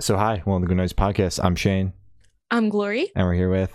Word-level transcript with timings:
So, 0.00 0.16
hi, 0.16 0.42
welcome 0.44 0.62
to 0.62 0.68
Good 0.68 0.76
Noise 0.76 0.92
Podcast. 0.92 1.42
I'm 1.42 1.54
Shane, 1.54 1.92
I'm 2.50 2.68
Glory. 2.68 3.10
and 3.14 3.26
we're 3.26 3.34
here 3.34 3.50
with, 3.50 3.72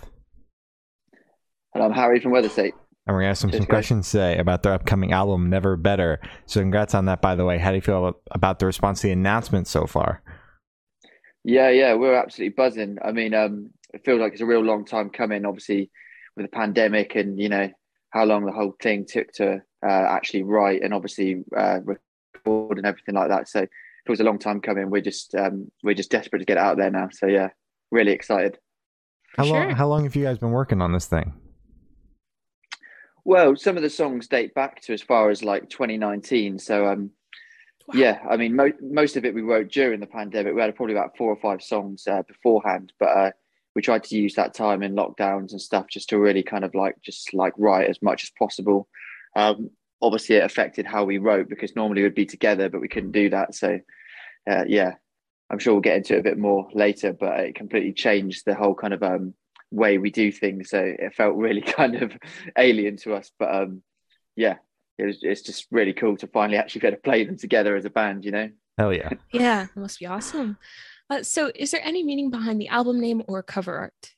And 1.73 1.83
I'm 1.83 1.93
Harry 1.93 2.19
from 2.19 2.33
Weatherstate. 2.33 2.73
and 3.07 3.15
we're 3.15 3.21
gonna 3.21 3.29
ask 3.31 3.41
them 3.41 3.51
some 3.51 3.61
guys. 3.61 3.67
questions 3.67 4.11
today 4.11 4.37
about 4.37 4.61
their 4.63 4.73
upcoming 4.73 5.13
album, 5.13 5.49
Never 5.49 5.77
Better. 5.77 6.19
So, 6.45 6.59
congrats 6.59 6.93
on 6.93 7.05
that, 7.05 7.21
by 7.21 7.35
the 7.35 7.45
way. 7.45 7.57
How 7.57 7.69
do 7.69 7.75
you 7.75 7.81
feel 7.81 8.19
about 8.31 8.59
the 8.59 8.65
response 8.65 9.01
to 9.01 9.07
the 9.07 9.13
announcement 9.13 9.67
so 9.67 9.85
far? 9.87 10.21
Yeah, 11.45 11.69
yeah, 11.69 11.93
we're 11.93 12.15
absolutely 12.15 12.53
buzzing. 12.53 12.97
I 13.03 13.13
mean, 13.13 13.33
um, 13.33 13.69
it 13.93 14.01
feels 14.03 14.19
like 14.19 14.33
it's 14.33 14.41
a 14.41 14.45
real 14.45 14.61
long 14.61 14.83
time 14.83 15.09
coming, 15.09 15.45
obviously, 15.45 15.89
with 16.35 16.45
the 16.45 16.49
pandemic 16.51 17.15
and, 17.15 17.39
you 17.39 17.47
know, 17.47 17.69
how 18.09 18.25
long 18.25 18.45
the 18.45 18.51
whole 18.51 18.73
thing 18.81 19.05
took 19.07 19.31
to 19.33 19.61
uh, 19.85 19.89
actually 19.89 20.43
write 20.43 20.81
and 20.83 20.93
obviously 20.93 21.43
uh, 21.55 21.79
record 21.85 22.77
and 22.77 22.85
everything 22.85 23.15
like 23.15 23.29
that. 23.29 23.47
So 23.47 23.65
it 24.09 24.13
was 24.13 24.19
a 24.19 24.23
long 24.23 24.39
time 24.39 24.59
coming. 24.59 24.89
We're 24.89 25.01
just 25.01 25.35
um, 25.35 25.71
we're 25.83 25.93
just 25.93 26.11
desperate 26.11 26.39
to 26.39 26.45
get 26.45 26.57
out 26.57 26.77
there 26.77 26.89
now. 26.89 27.09
So 27.11 27.27
yeah, 27.27 27.49
really 27.91 28.11
excited. 28.11 28.57
How 29.37 29.43
Sure. 29.45 29.53
long? 29.59 29.69
How 29.71 29.87
long 29.87 30.03
have 30.03 30.15
you 30.15 30.23
guys 30.23 30.37
been 30.39 30.51
working 30.51 30.81
on 30.81 30.91
this 30.91 31.05
thing? 31.05 31.33
Well, 33.25 33.55
some 33.55 33.77
of 33.77 33.83
the 33.83 33.89
songs 33.89 34.27
date 34.27 34.53
back 34.55 34.81
to 34.83 34.93
as 34.93 35.01
far 35.01 35.29
as 35.29 35.43
like 35.43 35.69
2019. 35.69 36.57
So 36.59 36.87
um, 36.87 37.11
Wow. 37.87 37.93
yeah, 37.99 38.19
I 38.29 38.37
mean, 38.37 38.55
mo- 38.55 38.71
most 38.81 39.17
of 39.17 39.25
it 39.25 39.33
we 39.33 39.41
wrote 39.41 39.69
during 39.71 39.99
the 39.99 40.05
pandemic. 40.07 40.53
We 40.53 40.61
had 40.61 40.75
probably 40.75 40.93
about 40.95 41.17
four 41.17 41.31
or 41.31 41.39
five 41.41 41.61
songs 41.63 42.05
uh, 42.07 42.21
beforehand, 42.27 42.93
but 42.99 43.09
uh, 43.09 43.31
we 43.75 43.81
tried 43.81 44.03
to 44.05 44.15
use 44.15 44.35
that 44.35 44.53
time 44.53 44.83
in 44.83 44.93
lockdowns 44.95 45.51
and 45.51 45.61
stuff 45.61 45.87
just 45.89 46.09
to 46.09 46.19
really 46.19 46.43
kind 46.43 46.63
of 46.63 46.75
like 46.75 46.95
just 47.01 47.33
like 47.33 47.53
write 47.57 47.89
as 47.89 47.99
much 48.01 48.23
as 48.23 48.31
possible. 48.37 48.87
Um, 49.35 49.71
obviously, 50.01 50.37
it 50.37 50.43
affected 50.43 50.85
how 50.85 51.03
we 51.03 51.17
wrote 51.17 51.49
because 51.49 51.75
normally 51.75 52.03
we'd 52.03 52.15
be 52.15 52.25
together, 52.25 52.69
but 52.69 52.81
we 52.81 52.87
couldn't 52.87 53.11
do 53.11 53.29
that. 53.29 53.55
So 53.55 53.79
uh, 54.49 54.63
yeah, 54.67 54.93
I'm 55.49 55.59
sure 55.59 55.73
we'll 55.73 55.81
get 55.81 55.97
into 55.97 56.15
it 56.15 56.19
a 56.19 56.23
bit 56.23 56.37
more 56.37 56.69
later, 56.73 57.13
but 57.13 57.39
it 57.41 57.55
completely 57.55 57.93
changed 57.93 58.43
the 58.45 58.55
whole 58.55 58.75
kind 58.75 58.93
of 58.93 59.03
um, 59.03 59.33
way 59.71 59.97
we 59.97 60.11
do 60.11 60.31
things. 60.31 60.69
So 60.69 60.79
it 60.79 61.13
felt 61.15 61.35
really 61.35 61.61
kind 61.77 61.95
of 61.95 62.11
alien 62.57 62.97
to 62.97 63.15
us, 63.15 63.31
but 63.37 63.53
um, 63.53 63.83
yeah, 64.35 64.55
it 64.97 65.05
was, 65.05 65.19
it's 65.21 65.41
just 65.41 65.67
really 65.71 65.93
cool 65.93 66.17
to 66.17 66.27
finally 66.27 66.57
actually 66.57 66.81
be 66.81 66.87
able 66.87 66.97
to 66.97 67.03
play 67.03 67.23
them 67.23 67.37
together 67.37 67.75
as 67.75 67.85
a 67.85 67.89
band, 67.89 68.25
you 68.25 68.31
know? 68.31 68.49
Hell 68.77 68.93
yeah! 68.93 69.09
Yeah, 69.33 69.63
it 69.63 69.79
must 69.79 69.99
be 69.99 70.05
awesome. 70.05 70.57
Uh, 71.09 71.23
so, 71.23 71.51
is 71.55 71.71
there 71.71 71.81
any 71.83 72.03
meaning 72.03 72.29
behind 72.29 72.61
the 72.61 72.69
album 72.69 73.01
name 73.01 73.23
or 73.27 73.43
cover 73.43 73.77
art? 73.77 74.13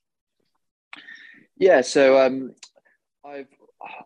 Yeah, 1.58 1.82
so 1.82 2.20
um, 2.20 2.54
I've 3.26 3.48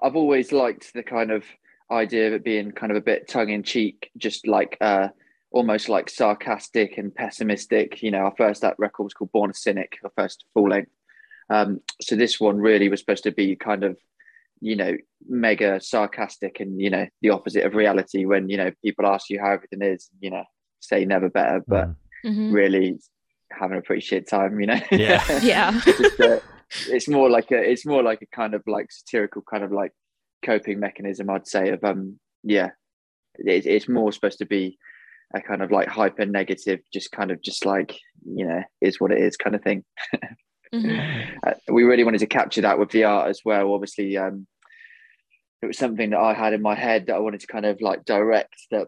I've 0.01 0.15
always 0.15 0.51
liked 0.51 0.93
the 0.93 1.03
kind 1.03 1.31
of 1.31 1.43
idea 1.91 2.27
of 2.27 2.33
it 2.33 2.43
being 2.43 2.71
kind 2.71 2.91
of 2.91 2.97
a 2.97 3.01
bit 3.01 3.27
tongue 3.27 3.49
in 3.49 3.63
cheek, 3.63 4.09
just 4.17 4.47
like 4.47 4.77
uh, 4.81 5.09
almost 5.51 5.89
like 5.89 6.09
sarcastic 6.09 6.97
and 6.97 7.13
pessimistic. 7.13 8.01
You 8.01 8.11
know, 8.11 8.19
our 8.19 8.33
first 8.37 8.61
that 8.61 8.77
record 8.79 9.03
was 9.03 9.13
called 9.13 9.31
Born 9.31 9.51
a 9.51 9.53
Cynic, 9.53 9.97
our 10.03 10.11
first 10.17 10.45
full 10.53 10.69
length. 10.69 10.91
Um, 11.49 11.81
so 12.01 12.15
this 12.15 12.39
one 12.39 12.57
really 12.57 12.89
was 12.89 12.99
supposed 12.99 13.23
to 13.25 13.31
be 13.31 13.55
kind 13.55 13.83
of, 13.83 13.97
you 14.61 14.75
know, 14.75 14.95
mega 15.27 15.79
sarcastic 15.81 16.59
and 16.59 16.79
you 16.81 16.89
know 16.89 17.05
the 17.21 17.29
opposite 17.29 17.65
of 17.65 17.75
reality. 17.75 18.25
When 18.25 18.49
you 18.49 18.57
know 18.57 18.71
people 18.83 19.05
ask 19.05 19.29
you 19.29 19.39
how 19.39 19.51
everything 19.51 19.81
is, 19.81 20.09
you 20.19 20.31
know, 20.31 20.43
say 20.79 21.05
never 21.05 21.29
better, 21.29 21.63
but 21.67 21.89
Mm. 21.89 21.95
Mhm. 22.49 22.53
really 22.53 22.97
having 23.51 23.77
a 23.77 23.81
pretty 23.81 24.01
shit 24.01 24.27
time. 24.27 24.59
You 24.59 24.65
know. 24.67 24.79
Yeah. 24.91 25.23
Yeah. 25.43 25.79
just, 25.85 26.19
uh, 26.19 26.39
it's 26.89 27.07
more 27.07 27.29
like 27.29 27.51
a 27.51 27.57
it's 27.71 27.85
more 27.85 28.01
like 28.01 28.23
a 28.23 28.35
kind 28.35 28.55
of 28.55 28.63
like 28.65 28.91
satirical 28.91 29.43
kind 29.43 29.63
of 29.63 29.71
like 29.71 29.91
coping 30.45 30.79
mechanism 30.79 31.29
i'd 31.29 31.47
say 31.47 31.69
of 31.69 31.83
um 31.83 32.19
yeah 32.43 32.69
it, 33.35 33.65
it's 33.65 33.89
more 33.89 34.11
supposed 34.11 34.39
to 34.39 34.45
be 34.45 34.77
a 35.33 35.41
kind 35.41 35.61
of 35.61 35.71
like 35.71 35.87
hyper 35.87 36.25
negative 36.25 36.79
just 36.93 37.11
kind 37.11 37.31
of 37.31 37.41
just 37.41 37.65
like 37.65 37.97
you 38.25 38.45
know 38.45 38.61
is 38.81 38.99
what 38.99 39.11
it 39.11 39.19
is 39.19 39.37
kind 39.37 39.55
of 39.55 39.61
thing. 39.63 39.83
Mhm. 40.73 41.37
uh, 41.45 41.53
we 41.71 41.83
really 41.83 42.03
wanted 42.03 42.17
to 42.19 42.25
capture 42.25 42.61
that 42.61 42.79
with 42.79 42.89
the 42.89 43.03
art 43.05 43.29
as 43.29 43.41
well. 43.45 43.71
Obviously 43.71 44.17
um 44.17 44.47
it 45.61 45.67
was 45.67 45.77
something 45.77 46.09
that 46.09 46.19
i 46.19 46.33
had 46.33 46.53
in 46.53 46.61
my 46.61 46.75
head 46.75 47.05
that 47.05 47.15
i 47.15 47.19
wanted 47.19 47.39
to 47.39 47.47
kind 47.47 47.65
of 47.65 47.79
like 47.81 48.03
direct 48.03 48.55
that 48.71 48.87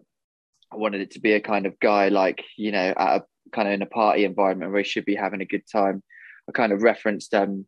i 0.74 0.76
wanted 0.76 1.02
it 1.02 1.12
to 1.12 1.20
be 1.20 1.34
a 1.34 1.40
kind 1.40 1.66
of 1.66 1.80
guy 1.80 2.10
like 2.10 2.44
you 2.58 2.72
know 2.72 2.94
at 2.98 3.18
a 3.18 3.24
kind 3.52 3.68
of 3.68 3.74
in 3.74 3.82
a 3.82 3.86
party 3.88 4.26
environment 4.26 4.72
where 4.72 4.82
he 4.82 4.88
should 4.88 5.06
be 5.06 5.16
having 5.16 5.42
a 5.42 5.46
good 5.46 5.64
time. 5.72 6.04
I 6.50 6.52
kind 6.52 6.72
of 6.72 6.82
referenced 6.82 7.34
um 7.34 7.66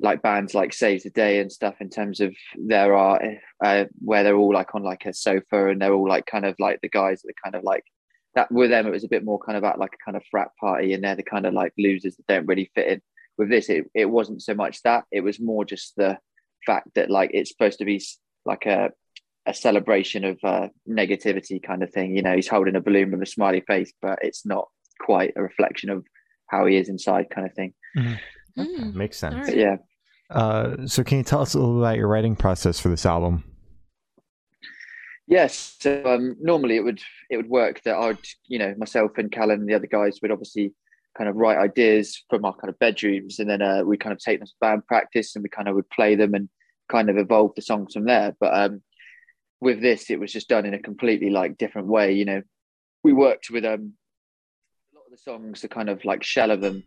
like 0.00 0.22
bands 0.22 0.54
like 0.54 0.72
Saves 0.72 1.04
the 1.04 1.10
Day 1.10 1.40
and 1.40 1.50
stuff 1.50 1.74
in 1.80 1.90
terms 1.90 2.20
of 2.20 2.34
their 2.56 2.94
art, 2.94 3.22
uh, 3.64 3.84
where 4.00 4.22
they're 4.22 4.36
all 4.36 4.52
like 4.52 4.74
on 4.74 4.82
like 4.82 5.06
a 5.06 5.12
sofa 5.12 5.68
and 5.68 5.80
they're 5.80 5.92
all 5.92 6.08
like 6.08 6.26
kind 6.26 6.44
of 6.44 6.54
like 6.58 6.80
the 6.80 6.88
guys 6.88 7.22
that 7.22 7.30
are 7.30 7.42
kind 7.44 7.56
of 7.56 7.64
like 7.64 7.84
that. 8.34 8.50
With 8.52 8.70
them, 8.70 8.86
it 8.86 8.92
was 8.92 9.04
a 9.04 9.08
bit 9.08 9.24
more 9.24 9.38
kind 9.38 9.58
of 9.58 9.64
at 9.64 9.78
like 9.78 9.94
a 9.94 10.04
kind 10.04 10.16
of 10.16 10.22
frat 10.30 10.50
party, 10.60 10.92
and 10.92 11.02
they're 11.02 11.16
the 11.16 11.22
kind 11.22 11.46
of 11.46 11.54
like 11.54 11.72
losers 11.78 12.16
that 12.16 12.26
don't 12.26 12.46
really 12.46 12.70
fit 12.74 12.88
in. 12.88 13.02
With 13.36 13.50
this, 13.50 13.68
it, 13.68 13.86
it 13.94 14.06
wasn't 14.06 14.42
so 14.42 14.54
much 14.54 14.82
that; 14.82 15.04
it 15.10 15.20
was 15.20 15.40
more 15.40 15.64
just 15.64 15.94
the 15.96 16.18
fact 16.66 16.88
that 16.94 17.10
like 17.10 17.30
it's 17.34 17.50
supposed 17.50 17.78
to 17.78 17.84
be 17.84 18.02
like 18.44 18.66
a 18.66 18.90
a 19.46 19.54
celebration 19.54 20.24
of 20.24 20.38
uh, 20.44 20.68
negativity 20.88 21.60
kind 21.62 21.82
of 21.82 21.90
thing. 21.90 22.14
You 22.14 22.22
know, 22.22 22.36
he's 22.36 22.48
holding 22.48 22.76
a 22.76 22.80
balloon 22.80 23.10
with 23.10 23.22
a 23.22 23.26
smiley 23.26 23.62
face, 23.66 23.92
but 24.00 24.18
it's 24.22 24.44
not 24.44 24.68
quite 25.00 25.32
a 25.36 25.42
reflection 25.42 25.90
of 25.90 26.04
how 26.48 26.66
he 26.66 26.76
is 26.76 26.88
inside, 26.88 27.30
kind 27.30 27.46
of 27.46 27.54
thing. 27.54 27.74
Mm. 27.96 28.94
Makes 28.94 29.18
sense. 29.18 29.48
Right. 29.48 29.56
yeah. 29.56 29.76
Uh, 30.30 30.86
so, 30.86 31.02
can 31.02 31.18
you 31.18 31.24
tell 31.24 31.40
us 31.40 31.54
a 31.54 31.58
little 31.58 31.78
about 31.78 31.96
your 31.96 32.08
writing 32.08 32.36
process 32.36 32.78
for 32.78 32.88
this 32.88 33.06
album? 33.06 33.44
Yes. 35.28 35.76
So 35.80 36.02
um, 36.06 36.36
normally 36.40 36.76
it 36.76 36.84
would 36.84 37.02
it 37.28 37.36
would 37.36 37.50
work 37.50 37.82
that 37.84 37.96
I'd 37.96 38.18
you 38.46 38.58
know 38.58 38.74
myself 38.78 39.12
and 39.18 39.30
Callan 39.30 39.60
and 39.60 39.68
the 39.68 39.74
other 39.74 39.86
guys 39.86 40.18
would 40.22 40.30
obviously 40.30 40.72
kind 41.18 41.28
of 41.28 41.36
write 41.36 41.58
ideas 41.58 42.24
from 42.30 42.46
our 42.46 42.54
kind 42.54 42.70
of 42.70 42.78
bedrooms 42.78 43.38
and 43.38 43.48
then 43.48 43.60
uh, 43.60 43.82
we 43.84 43.98
kind 43.98 44.14
of 44.14 44.18
take 44.18 44.38
them 44.38 44.46
to 44.46 44.54
band 44.60 44.86
practice 44.86 45.36
and 45.36 45.42
we 45.42 45.50
kind 45.50 45.68
of 45.68 45.74
would 45.74 45.90
play 45.90 46.14
them 46.14 46.32
and 46.32 46.48
kind 46.88 47.10
of 47.10 47.18
evolve 47.18 47.52
the 47.56 47.62
songs 47.62 47.92
from 47.92 48.06
there. 48.06 48.34
But 48.40 48.54
um, 48.54 48.82
with 49.60 49.82
this, 49.82 50.08
it 50.08 50.18
was 50.18 50.32
just 50.32 50.48
done 50.48 50.64
in 50.64 50.72
a 50.72 50.78
completely 50.78 51.28
like 51.28 51.58
different 51.58 51.88
way. 51.88 52.12
You 52.12 52.24
know, 52.24 52.42
we 53.04 53.12
worked 53.12 53.50
with 53.50 53.66
um 53.66 53.92
a 54.94 54.96
lot 54.96 55.04
of 55.04 55.10
the 55.10 55.18
songs, 55.18 55.60
the 55.60 55.68
kind 55.68 55.90
of 55.90 56.06
like 56.06 56.22
shell 56.22 56.50
of 56.50 56.62
them, 56.62 56.84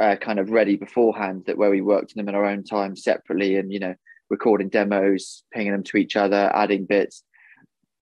uh, 0.00 0.16
kind 0.16 0.38
of 0.38 0.50
ready 0.50 0.76
beforehand. 0.76 1.44
That 1.46 1.58
where 1.58 1.70
we 1.70 1.80
worked 1.80 2.12
on 2.12 2.24
them 2.24 2.28
in 2.28 2.34
our 2.34 2.44
own 2.46 2.64
time 2.64 2.96
separately, 2.96 3.56
and 3.56 3.72
you 3.72 3.80
know, 3.80 3.94
recording 4.30 4.68
demos, 4.68 5.44
pinging 5.52 5.72
them 5.72 5.82
to 5.84 5.96
each 5.96 6.16
other, 6.16 6.50
adding 6.54 6.84
bits. 6.84 7.22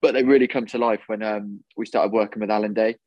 But 0.01 0.13
they 0.13 0.23
really 0.23 0.47
come 0.47 0.65
to 0.67 0.77
life 0.77 1.01
when 1.07 1.23
um, 1.23 1.63
we 1.77 1.85
started 1.85 2.11
working 2.11 2.41
with 2.41 2.51
Alan 2.51 2.73
Day, 2.73 2.97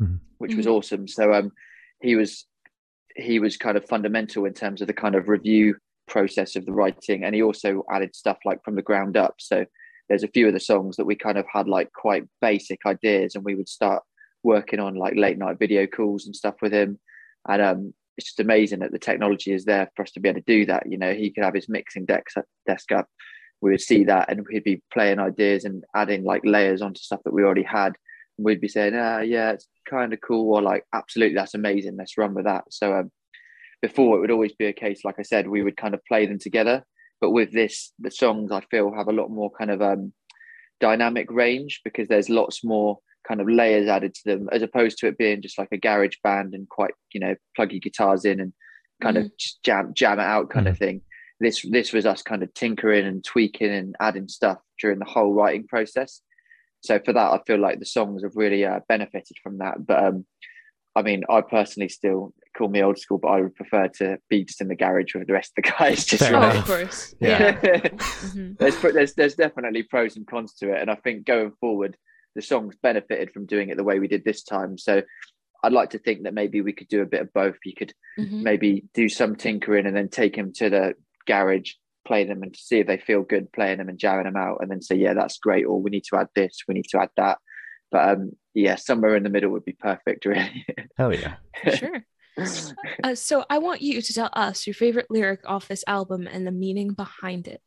Mhm. 0.00 0.20
which 0.38 0.54
was 0.54 0.66
awesome. 0.66 1.08
So 1.08 1.32
um, 1.32 1.52
he 2.00 2.16
was 2.16 2.46
he 3.14 3.38
was 3.38 3.56
kind 3.56 3.76
of 3.78 3.84
fundamental 3.86 4.44
in 4.44 4.52
terms 4.52 4.82
of 4.82 4.86
the 4.86 4.92
kind 4.92 5.14
of 5.14 5.28
review 5.28 5.76
process 6.06 6.54
of 6.54 6.66
the 6.66 6.72
writing, 6.72 7.24
and 7.24 7.34
he 7.34 7.42
also 7.42 7.84
added 7.90 8.14
stuff 8.14 8.38
like 8.44 8.62
from 8.62 8.76
the 8.76 8.82
ground 8.82 9.16
up. 9.16 9.36
So 9.38 9.64
there's 10.08 10.22
a 10.22 10.28
few 10.28 10.46
of 10.46 10.52
the 10.52 10.60
songs 10.60 10.96
that 10.96 11.06
we 11.06 11.16
kind 11.16 11.38
of 11.38 11.46
had 11.52 11.66
like 11.66 11.92
quite 11.92 12.24
basic 12.40 12.80
ideas, 12.86 13.34
and 13.34 13.44
we 13.44 13.54
would 13.54 13.68
start 13.68 14.02
working 14.42 14.78
on 14.78 14.94
like 14.94 15.14
late 15.16 15.38
night 15.38 15.58
video 15.58 15.86
calls 15.86 16.26
and 16.26 16.36
stuff 16.36 16.54
with 16.62 16.72
him. 16.72 17.00
And 17.48 17.62
um, 17.62 17.94
it's 18.16 18.28
just 18.28 18.40
amazing 18.40 18.80
that 18.80 18.92
the 18.92 18.98
technology 18.98 19.52
is 19.52 19.64
there 19.64 19.90
for 19.94 20.02
us 20.02 20.12
to 20.12 20.20
be 20.20 20.28
able 20.28 20.40
to 20.40 20.44
do 20.46 20.66
that. 20.66 20.90
You 20.90 20.98
know, 20.98 21.14
he 21.14 21.30
could 21.30 21.44
have 21.44 21.54
his 21.54 21.68
mixing 21.68 22.06
desk 22.06 22.36
desk 22.66 22.92
up. 22.92 23.08
We 23.60 23.70
would 23.70 23.80
see 23.80 24.04
that, 24.04 24.30
and 24.30 24.44
he'd 24.50 24.64
be 24.64 24.82
playing 24.92 25.18
ideas 25.18 25.64
and 25.64 25.84
adding 25.94 26.24
like 26.24 26.42
layers 26.44 26.82
onto 26.82 27.00
stuff 27.00 27.20
that 27.24 27.32
we 27.32 27.42
already 27.42 27.62
had. 27.62 27.96
And 28.38 28.44
we'd 28.44 28.60
be 28.60 28.68
saying, 28.68 28.94
"Ah, 28.94 29.20
yeah, 29.20 29.52
it's 29.52 29.68
kind 29.88 30.12
of 30.12 30.20
cool," 30.20 30.54
or 30.54 30.62
like, 30.62 30.84
"Absolutely, 30.92 31.34
that's 31.36 31.54
amazing. 31.54 31.96
Let's 31.96 32.18
run 32.18 32.34
with 32.34 32.44
that." 32.44 32.64
So 32.70 32.94
um, 32.94 33.10
before, 33.82 34.16
it 34.16 34.20
would 34.20 34.30
always 34.30 34.52
be 34.52 34.66
a 34.66 34.72
case, 34.72 35.04
like 35.04 35.16
I 35.18 35.22
said, 35.22 35.48
we 35.48 35.62
would 35.62 35.76
kind 35.76 35.94
of 35.94 36.04
play 36.06 36.26
them 36.26 36.38
together. 36.38 36.84
But 37.20 37.30
with 37.30 37.52
this, 37.52 37.92
the 37.98 38.10
songs 38.10 38.52
I 38.52 38.60
feel 38.70 38.94
have 38.94 39.08
a 39.08 39.12
lot 39.12 39.30
more 39.30 39.50
kind 39.50 39.70
of 39.70 39.80
um, 39.80 40.12
dynamic 40.80 41.30
range 41.30 41.80
because 41.84 42.08
there's 42.08 42.28
lots 42.28 42.64
more 42.64 42.98
kind 43.26 43.40
of 43.40 43.48
layers 43.48 43.88
added 43.88 44.14
to 44.14 44.20
them 44.24 44.48
as 44.52 44.62
opposed 44.62 44.98
to 44.98 45.06
it 45.06 45.18
being 45.18 45.42
just 45.42 45.58
like 45.58 45.68
a 45.72 45.76
garage 45.76 46.16
band 46.22 46.54
and 46.54 46.68
quite 46.68 46.92
you 47.12 47.20
know 47.20 47.34
plug 47.54 47.72
your 47.72 47.80
guitars 47.80 48.24
in 48.24 48.40
and 48.40 48.52
kind 49.02 49.16
of 49.18 49.36
just 49.38 49.62
jam 49.62 49.92
jam 49.94 50.18
it 50.18 50.22
out 50.22 50.48
kind 50.50 50.68
of 50.68 50.78
thing 50.78 51.00
this 51.40 51.62
this 51.70 51.92
was 51.92 52.06
us 52.06 52.22
kind 52.22 52.42
of 52.42 52.52
tinkering 52.54 53.04
and 53.06 53.24
tweaking 53.24 53.70
and 53.70 53.94
adding 54.00 54.28
stuff 54.28 54.58
during 54.80 54.98
the 54.98 55.04
whole 55.04 55.34
writing 55.34 55.66
process 55.66 56.22
so 56.82 56.98
for 57.04 57.12
that 57.12 57.32
i 57.32 57.40
feel 57.46 57.58
like 57.58 57.78
the 57.78 57.84
songs 57.84 58.22
have 58.22 58.32
really 58.36 58.64
uh, 58.64 58.80
benefited 58.88 59.36
from 59.42 59.58
that 59.58 59.84
but 59.86 60.02
um 60.02 60.24
i 60.94 61.02
mean 61.02 61.24
i 61.28 61.40
personally 61.40 61.88
still 61.88 62.32
call 62.56 62.68
me 62.68 62.82
old 62.82 62.98
school 62.98 63.18
but 63.18 63.28
i 63.28 63.40
would 63.42 63.54
prefer 63.54 63.86
to 63.88 64.16
be 64.30 64.44
just 64.44 64.62
in 64.62 64.68
the 64.68 64.74
garage 64.74 65.14
with 65.14 65.26
the 65.26 65.32
rest 65.34 65.52
of 65.58 65.62
the 65.62 65.70
guys 65.70 66.04
just 66.12 66.22
Fair 66.22 66.36
Oh, 66.36 66.58
of 66.58 66.64
course. 66.64 67.14
Yeah. 67.20 67.58
Yeah. 67.62 67.76
Mhm. 68.26 68.56
there's 68.58 68.80
there's 68.80 69.14
there's 69.14 69.34
definitely 69.34 69.82
pros 69.82 70.16
and 70.16 70.26
cons 70.26 70.54
to 70.54 70.72
it, 70.72 70.80
and 70.80 70.90
I 70.90 70.94
think 70.94 71.26
going 71.26 71.52
forward, 71.60 71.96
the 72.36 72.42
songs 72.42 72.76
benefited 72.82 73.32
from 73.32 73.46
doing 73.46 73.70
it 73.70 73.76
the 73.76 73.84
way 73.84 73.98
we 73.98 74.06
did 74.08 74.24
this 74.24 74.44
time. 74.44 74.78
So 74.78 75.02
I'd 75.64 75.72
like 75.72 75.90
to 75.90 75.98
think 75.98 76.22
that 76.22 76.34
maybe 76.34 76.60
we 76.60 76.72
could 76.72 76.88
do 76.88 77.02
a 77.02 77.06
bit 77.06 77.22
of 77.22 77.32
both. 77.32 77.56
You 77.64 77.74
could 77.74 77.92
Mhm. 78.18 78.42
maybe 78.42 78.84
do 78.94 79.08
some 79.08 79.34
tinkering 79.34 79.86
and 79.86 79.96
then 79.96 80.08
take 80.08 80.36
them 80.36 80.52
to 80.54 80.70
the 80.70 80.94
garage, 81.26 81.72
play 82.04 82.24
them, 82.24 82.42
and 82.42 82.54
see 82.54 82.78
if 82.80 82.86
they 82.86 82.98
feel 82.98 83.22
good 83.22 83.50
playing 83.52 83.78
them 83.78 83.88
and 83.88 83.98
jamming 83.98 84.24
them 84.26 84.36
out, 84.36 84.58
and 84.60 84.70
then 84.70 84.80
say, 84.80 84.94
yeah, 84.94 85.14
that's 85.14 85.38
great, 85.38 85.64
or 85.64 85.80
we 85.82 85.90
need 85.90 86.04
to 86.04 86.16
add 86.16 86.28
this, 86.36 86.60
we 86.68 86.74
need 86.74 86.86
to 86.90 87.00
add 87.00 87.10
that. 87.16 87.38
but 87.90 88.08
um, 88.10 88.32
yeah, 88.54 88.74
somewhere 88.76 89.16
in 89.16 89.22
the 89.22 89.28
middle 89.30 89.50
would 89.50 89.64
be 89.64 89.72
perfect, 89.72 90.24
really. 90.26 90.64
Hell 90.96 91.12
yeah. 91.14 91.36
Sure. 91.74 92.04
Uh, 93.02 93.14
so 93.14 93.44
I 93.48 93.58
want 93.58 93.80
you 93.80 94.02
to 94.02 94.12
tell 94.12 94.28
us 94.34 94.66
your 94.66 94.74
favorite 94.74 95.06
lyric 95.10 95.40
off 95.46 95.68
this 95.68 95.84
album 95.86 96.26
and 96.26 96.46
the 96.46 96.50
meaning 96.52 96.92
behind 96.92 97.48
it. 97.48 97.62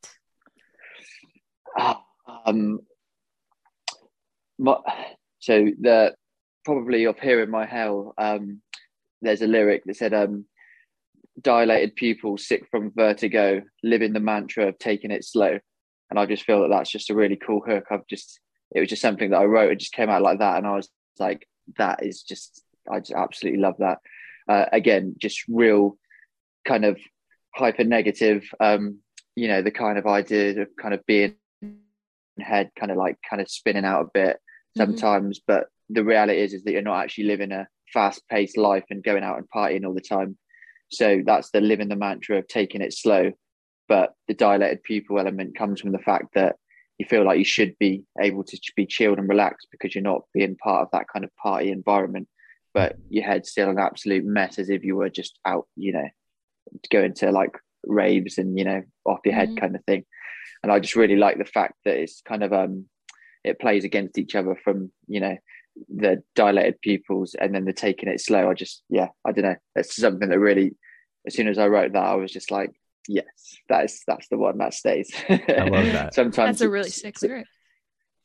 Ah, 1.77 2.03
um, 2.45 2.79
my, 4.59 4.77
so 5.39 5.67
the 5.79 6.13
probably 6.65 7.07
up 7.07 7.19
here 7.19 7.41
in 7.41 7.49
my 7.49 7.65
hell, 7.65 8.13
um, 8.17 8.61
there's 9.21 9.41
a 9.41 9.47
lyric 9.47 9.83
that 9.85 9.95
said, 9.95 10.13
um, 10.13 10.45
"Dilated 11.41 11.95
pupils, 11.95 12.47
sick 12.47 12.67
from 12.69 12.91
vertigo, 12.95 13.63
living 13.81 14.13
the 14.13 14.19
mantra 14.19 14.67
of 14.67 14.77
taking 14.77 15.11
it 15.11 15.23
slow." 15.23 15.59
And 16.09 16.19
I 16.19 16.25
just 16.25 16.43
feel 16.43 16.61
that 16.61 16.69
that's 16.69 16.91
just 16.91 17.09
a 17.09 17.15
really 17.15 17.37
cool 17.37 17.61
hook. 17.65 17.85
I've 17.89 18.07
just 18.07 18.39
it 18.75 18.79
was 18.79 18.89
just 18.89 19.01
something 19.01 19.31
that 19.31 19.39
I 19.39 19.45
wrote. 19.45 19.71
It 19.71 19.79
just 19.79 19.93
came 19.93 20.09
out 20.09 20.21
like 20.21 20.39
that, 20.39 20.57
and 20.57 20.67
I 20.67 20.75
was 20.75 20.89
like, 21.17 21.47
"That 21.77 22.03
is 22.03 22.21
just 22.21 22.61
I 22.91 22.99
just 22.99 23.13
absolutely 23.13 23.61
love 23.61 23.75
that." 23.79 23.99
Uh, 24.47 24.65
again, 24.71 25.15
just 25.17 25.43
real 25.47 25.97
kind 26.65 26.83
of 26.85 26.99
hyper 27.55 27.83
negative. 27.83 28.43
Um, 28.59 28.99
you 29.35 29.47
know, 29.47 29.61
the 29.61 29.71
kind 29.71 29.97
of 29.97 30.05
idea 30.05 30.61
of 30.61 30.67
kind 30.79 30.93
of 30.93 31.05
being 31.05 31.35
head 32.41 32.71
kind 32.77 32.91
of 32.91 32.97
like 32.97 33.17
kind 33.27 33.41
of 33.41 33.49
spinning 33.49 33.85
out 33.85 34.01
a 34.05 34.09
bit 34.13 34.39
sometimes, 34.77 35.39
mm-hmm. 35.39 35.53
but 35.53 35.67
the 35.89 36.03
reality 36.03 36.39
is 36.39 36.53
is 36.53 36.63
that 36.63 36.71
you're 36.71 36.81
not 36.81 37.03
actually 37.03 37.25
living 37.25 37.51
a 37.51 37.67
fast 37.91 38.21
paced 38.29 38.57
life 38.57 38.85
and 38.89 39.03
going 39.03 39.23
out 39.23 39.37
and 39.37 39.49
partying 39.49 39.85
all 39.85 39.93
the 39.93 40.01
time. 40.01 40.37
So 40.91 41.21
that's 41.25 41.51
the 41.51 41.61
living 41.61 41.89
the 41.89 41.95
mantra 41.95 42.37
of 42.37 42.47
taking 42.47 42.81
it 42.81 42.93
slow. 42.93 43.31
But 43.87 44.13
the 44.27 44.33
dilated 44.35 44.83
pupil 44.83 45.19
element 45.19 45.57
comes 45.57 45.81
from 45.81 45.91
the 45.91 45.99
fact 45.99 46.35
that 46.35 46.55
you 46.99 47.05
feel 47.07 47.25
like 47.25 47.39
you 47.39 47.45
should 47.45 47.75
be 47.79 48.03
able 48.19 48.43
to 48.43 48.59
be 48.75 48.85
chilled 48.85 49.17
and 49.17 49.27
relaxed 49.27 49.67
because 49.71 49.95
you're 49.95 50.03
not 50.03 50.23
being 50.33 50.57
part 50.57 50.83
of 50.83 50.89
that 50.91 51.07
kind 51.11 51.25
of 51.25 51.35
party 51.37 51.71
environment. 51.71 52.27
But 52.73 52.97
your 53.09 53.23
head's 53.23 53.49
still 53.49 53.69
an 53.69 53.79
absolute 53.79 54.23
mess 54.23 54.59
as 54.59 54.69
if 54.69 54.83
you 54.83 54.95
were 54.95 55.09
just 55.09 55.39
out, 55.43 55.65
you 55.75 55.93
know, 55.93 56.07
going 56.91 57.15
to 57.15 57.31
like 57.31 57.57
raves 57.83 58.37
and, 58.37 58.57
you 58.59 58.65
know, 58.65 58.83
off 59.05 59.21
your 59.25 59.33
head 59.33 59.49
mm-hmm. 59.49 59.57
kind 59.57 59.75
of 59.75 59.83
thing. 59.85 60.05
And 60.61 60.71
I 60.71 60.79
just 60.79 60.95
really 60.95 61.15
like 61.15 61.37
the 61.37 61.45
fact 61.45 61.73
that 61.85 61.97
it's 61.97 62.21
kind 62.21 62.43
of 62.43 62.53
um 62.53 62.85
it 63.43 63.59
plays 63.59 63.83
against 63.83 64.17
each 64.17 64.35
other 64.35 64.55
from, 64.63 64.91
you 65.07 65.19
know, 65.19 65.37
the 65.87 66.21
dilated 66.35 66.81
pupils 66.81 67.35
and 67.39 67.53
then 67.53 67.65
the 67.65 67.73
taking 67.73 68.09
it 68.09 68.19
slow. 68.19 68.49
I 68.49 68.53
just 68.53 68.83
yeah, 68.89 69.09
I 69.25 69.31
don't 69.31 69.45
know. 69.45 69.55
It's 69.75 69.95
something 69.95 70.29
that 70.29 70.39
really 70.39 70.75
as 71.25 71.35
soon 71.35 71.47
as 71.47 71.57
I 71.57 71.67
wrote 71.67 71.93
that, 71.93 72.03
I 72.03 72.15
was 72.15 72.31
just 72.31 72.51
like, 72.51 72.71
yes, 73.07 73.25
that 73.69 73.85
is 73.85 74.01
that's 74.05 74.27
the 74.29 74.37
one 74.37 74.57
that 74.57 74.73
stays. 74.73 75.11
I 75.29 75.67
love 75.69 75.85
that. 75.93 76.13
sometimes 76.13 76.59
that's 76.59 76.61
a 76.61 76.69
really 76.69 76.89
sick 76.89 77.21
lyric. 77.21 77.45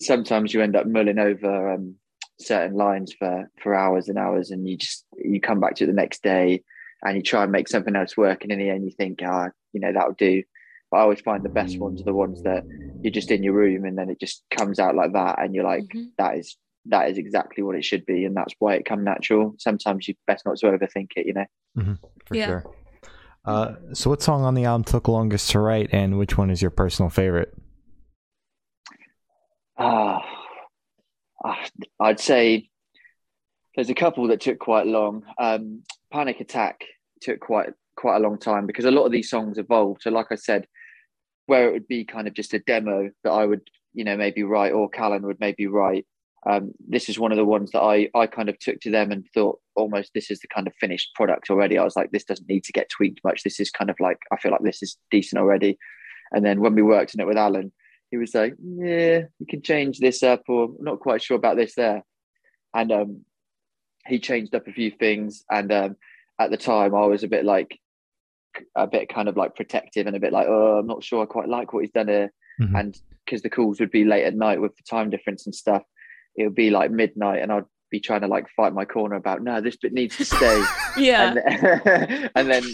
Sometimes 0.00 0.52
you 0.52 0.62
end 0.62 0.76
up 0.76 0.87
mulling 0.87 1.19
over 1.19 1.72
um, 1.72 1.96
certain 2.40 2.76
lines 2.76 3.12
for 3.19 3.50
for 3.62 3.75
hours 3.75 4.08
and 4.08 4.19
hours, 4.19 4.50
and 4.50 4.69
you 4.69 4.76
just 4.76 5.05
you 5.16 5.40
come 5.40 5.61
back 5.61 5.76
to 5.76 5.84
it 5.84 5.88
the 5.88 5.93
next 5.93 6.22
day 6.22 6.62
and 7.02 7.16
you 7.16 7.22
try 7.22 7.43
and 7.43 7.52
make 7.52 7.69
something 7.69 7.94
else 7.94 8.16
work, 8.16 8.43
and 8.43 8.52
in 8.52 8.58
the 8.58 8.70
end 8.70 8.84
you 8.84 8.90
think, 8.90 9.20
ah, 9.22 9.46
oh, 9.49 9.50
you 9.72 9.81
know, 9.81 9.93
that'll 9.93 10.14
do. 10.14 10.43
But 10.94 11.00
I 11.00 11.02
always 11.02 11.23
find 11.23 11.43
the 11.43 11.49
best 11.49 11.76
ones 11.81 12.00
are 12.00 12.05
the 12.05 12.14
ones 12.14 12.44
that 12.44 12.64
you're 13.02 13.11
just 13.11 13.32
in 13.32 13.43
your 13.43 13.55
room 13.55 13.85
and 13.85 13.99
then 13.99 14.11
it 14.11 14.20
just 14.20 14.44
comes 14.56 14.79
out 14.79 14.94
like 14.94 15.12
that, 15.14 15.41
and 15.41 15.52
you're 15.52 15.64
like, 15.64 15.82
mm-hmm. 15.82 16.05
that 16.19 16.38
is 16.38 16.56
that 16.87 17.11
is 17.11 17.19
exactly 17.19 17.64
what 17.64 17.75
it 17.75 17.85
should 17.85 18.06
be, 18.06 18.25
and 18.25 18.37
that's 18.37 18.55
why 18.61 18.75
it 18.75 18.85
come 18.85 19.02
natural. 19.02 19.56
Sometimes 19.58 20.06
you 20.06 20.14
best 20.29 20.46
not 20.46 20.56
to 20.58 20.67
overthink 20.67 21.08
it, 21.17 21.26
you 21.26 21.32
know. 21.32 21.46
Mm-hmm, 21.76 21.94
for 22.26 22.37
yeah. 22.37 22.46
sure. 22.46 22.64
Uh, 23.44 23.75
so, 23.93 24.08
what 24.08 24.23
song 24.23 24.44
on 24.44 24.55
the 24.55 24.67
album 24.67 24.85
took 24.85 25.08
longest 25.08 25.50
to 25.50 25.58
write, 25.58 25.91
and 25.93 26.17
which 26.17 26.38
one 26.38 26.49
is 26.49 26.62
your 26.62 26.70
personal 26.70 27.11
favorite? 27.11 27.52
Ah, 29.76 30.23
uh, 31.44 31.55
I'd 31.99 32.20
say 32.20 32.70
there's 33.75 33.90
a 33.90 33.94
couple 33.94 34.29
that 34.29 34.43
took 34.43 34.61
quite 34.61 34.87
long. 34.87 35.25
Um, 35.40 35.82
Panic 36.12 36.38
Attack 36.38 36.85
took 37.20 37.40
quite 37.40 37.70
quite 37.97 38.19
a 38.19 38.20
long 38.20 38.38
time 38.38 38.67
because 38.67 38.85
a 38.85 38.93
lot 38.93 39.06
of 39.06 39.11
these 39.11 39.29
songs 39.29 39.58
evolved. 39.58 40.02
So, 40.02 40.11
like 40.11 40.26
I 40.31 40.37
said, 40.37 40.69
where 41.46 41.69
it 41.69 41.73
would 41.73 41.88
be 41.88 42.05
kind 42.05 42.26
of 42.26 42.35
just 42.35 42.55
a 42.55 42.58
demo 42.61 43.11
that 43.23 43.31
I 43.31 43.44
would, 43.46 43.62
you 43.93 44.05
know, 44.05 44.17
maybe 44.17 44.43
write, 44.43 44.73
or 44.73 44.88
Callan 44.88 45.26
would 45.26 45.41
maybe 45.41 45.67
write, 45.67 46.06
um, 46.46 46.73
this 46.87 47.08
is 47.08 47.19
one 47.19 47.32
of 47.32 47.38
the 47.38 47.44
ones 47.44 47.70
that 47.73 47.81
I 47.81 48.11
I 48.14 48.26
kind 48.26 48.49
of 48.49 48.58
took 48.58 48.79
to 48.81 48.91
them 48.91 49.11
and 49.11 49.26
thought 49.32 49.61
almost 49.76 50.12
this 50.12 50.31
is 50.31 50.41
the 50.41 50.49
kind 50.49 50.67
of 50.67 50.75
finished 50.79 51.14
product 51.14 51.49
already. 51.50 51.79
I 51.79 51.85
was 51.85 51.96
like, 51.96 52.11
this 52.11 52.25
doesn't 52.25 52.49
need 52.49 52.64
to 52.64 52.73
get 52.73 52.91
tweaked 52.91 53.20
much. 53.25 53.43
This 53.43 53.61
is 53.61 53.70
kind 53.70 53.91
of 53.91 53.96
like 53.99 54.19
I 54.31 54.37
feel 54.37 54.52
like 54.52 54.62
this 54.62 54.82
is 54.82 54.99
decent 55.11 55.41
already. 55.41 55.79
And 56.32 56.44
then 56.44 56.61
when 56.61 56.75
we 56.75 56.82
worked 56.82 57.14
on 57.14 57.20
it 57.20 57.26
with 57.26 57.38
Alan, 57.38 57.73
he 58.11 58.17
was 58.17 58.35
like, 58.35 58.55
yeah, 58.62 59.23
you 59.38 59.47
can 59.49 59.62
change 59.62 59.99
this 59.99 60.23
up, 60.23 60.43
or 60.49 60.64
I'm 60.64 60.76
not 60.81 61.00
quite 61.00 61.23
sure 61.23 61.37
about 61.37 61.56
this 61.56 61.75
there. 61.75 62.05
And 62.75 62.93
um, 62.93 63.25
he 64.06 64.19
changed 64.19 64.55
up 64.55 64.67
a 64.69 64.73
few 64.73 64.90
things. 64.90 65.44
And 65.50 65.73
um, 65.73 65.97
at 66.38 66.50
the 66.50 66.56
time, 66.56 66.94
I 66.94 67.06
was 67.06 67.23
a 67.23 67.29
bit 67.29 67.44
like 67.44 67.79
a 68.77 68.87
bit 68.87 69.09
kind 69.09 69.29
of 69.29 69.37
like 69.37 69.56
protective 69.56 70.06
and 70.06 70.17
a 70.17 70.21
bit 70.21 70.33
like, 70.33 70.47
oh, 70.49 70.79
I'm 70.79 70.87
not 70.87 71.05
sure 71.05 71.23
I 71.23 71.27
quite 71.27 71.49
like 71.49 71.73
what 71.73 71.85
he's 71.85 71.93
done 71.93 72.09
here. 72.09 72.33
Mm-hmm. 72.61 72.77
And 72.77 73.01
because 73.25 73.43
the 73.43 73.51
calls 73.51 73.81
would 73.81 73.91
be 73.91 74.05
late 74.05 74.25
at 74.25 74.35
night 74.35 74.61
with 74.61 74.77
the 74.77 74.83
time 74.89 75.11
difference 75.11 75.47
and 75.47 75.55
stuff, 75.55 75.83
it 76.37 76.45
would 76.45 76.55
be 76.55 76.71
like 76.71 76.91
midnight 76.91 77.43
and 77.43 77.53
I'd 77.53 77.65
be 77.91 78.01
trying 78.01 78.23
to 78.23 78.27
like 78.27 78.49
fight 78.56 78.73
my 78.73 78.85
corner 78.85 79.17
about 79.17 79.43
no, 79.43 79.61
this 79.61 79.77
bit 79.77 79.93
needs 79.93 80.17
to 80.17 80.25
stay. 80.25 80.65
yeah. 80.97 81.35
And, 81.47 82.31
and, 82.35 82.51
then, 82.51 82.65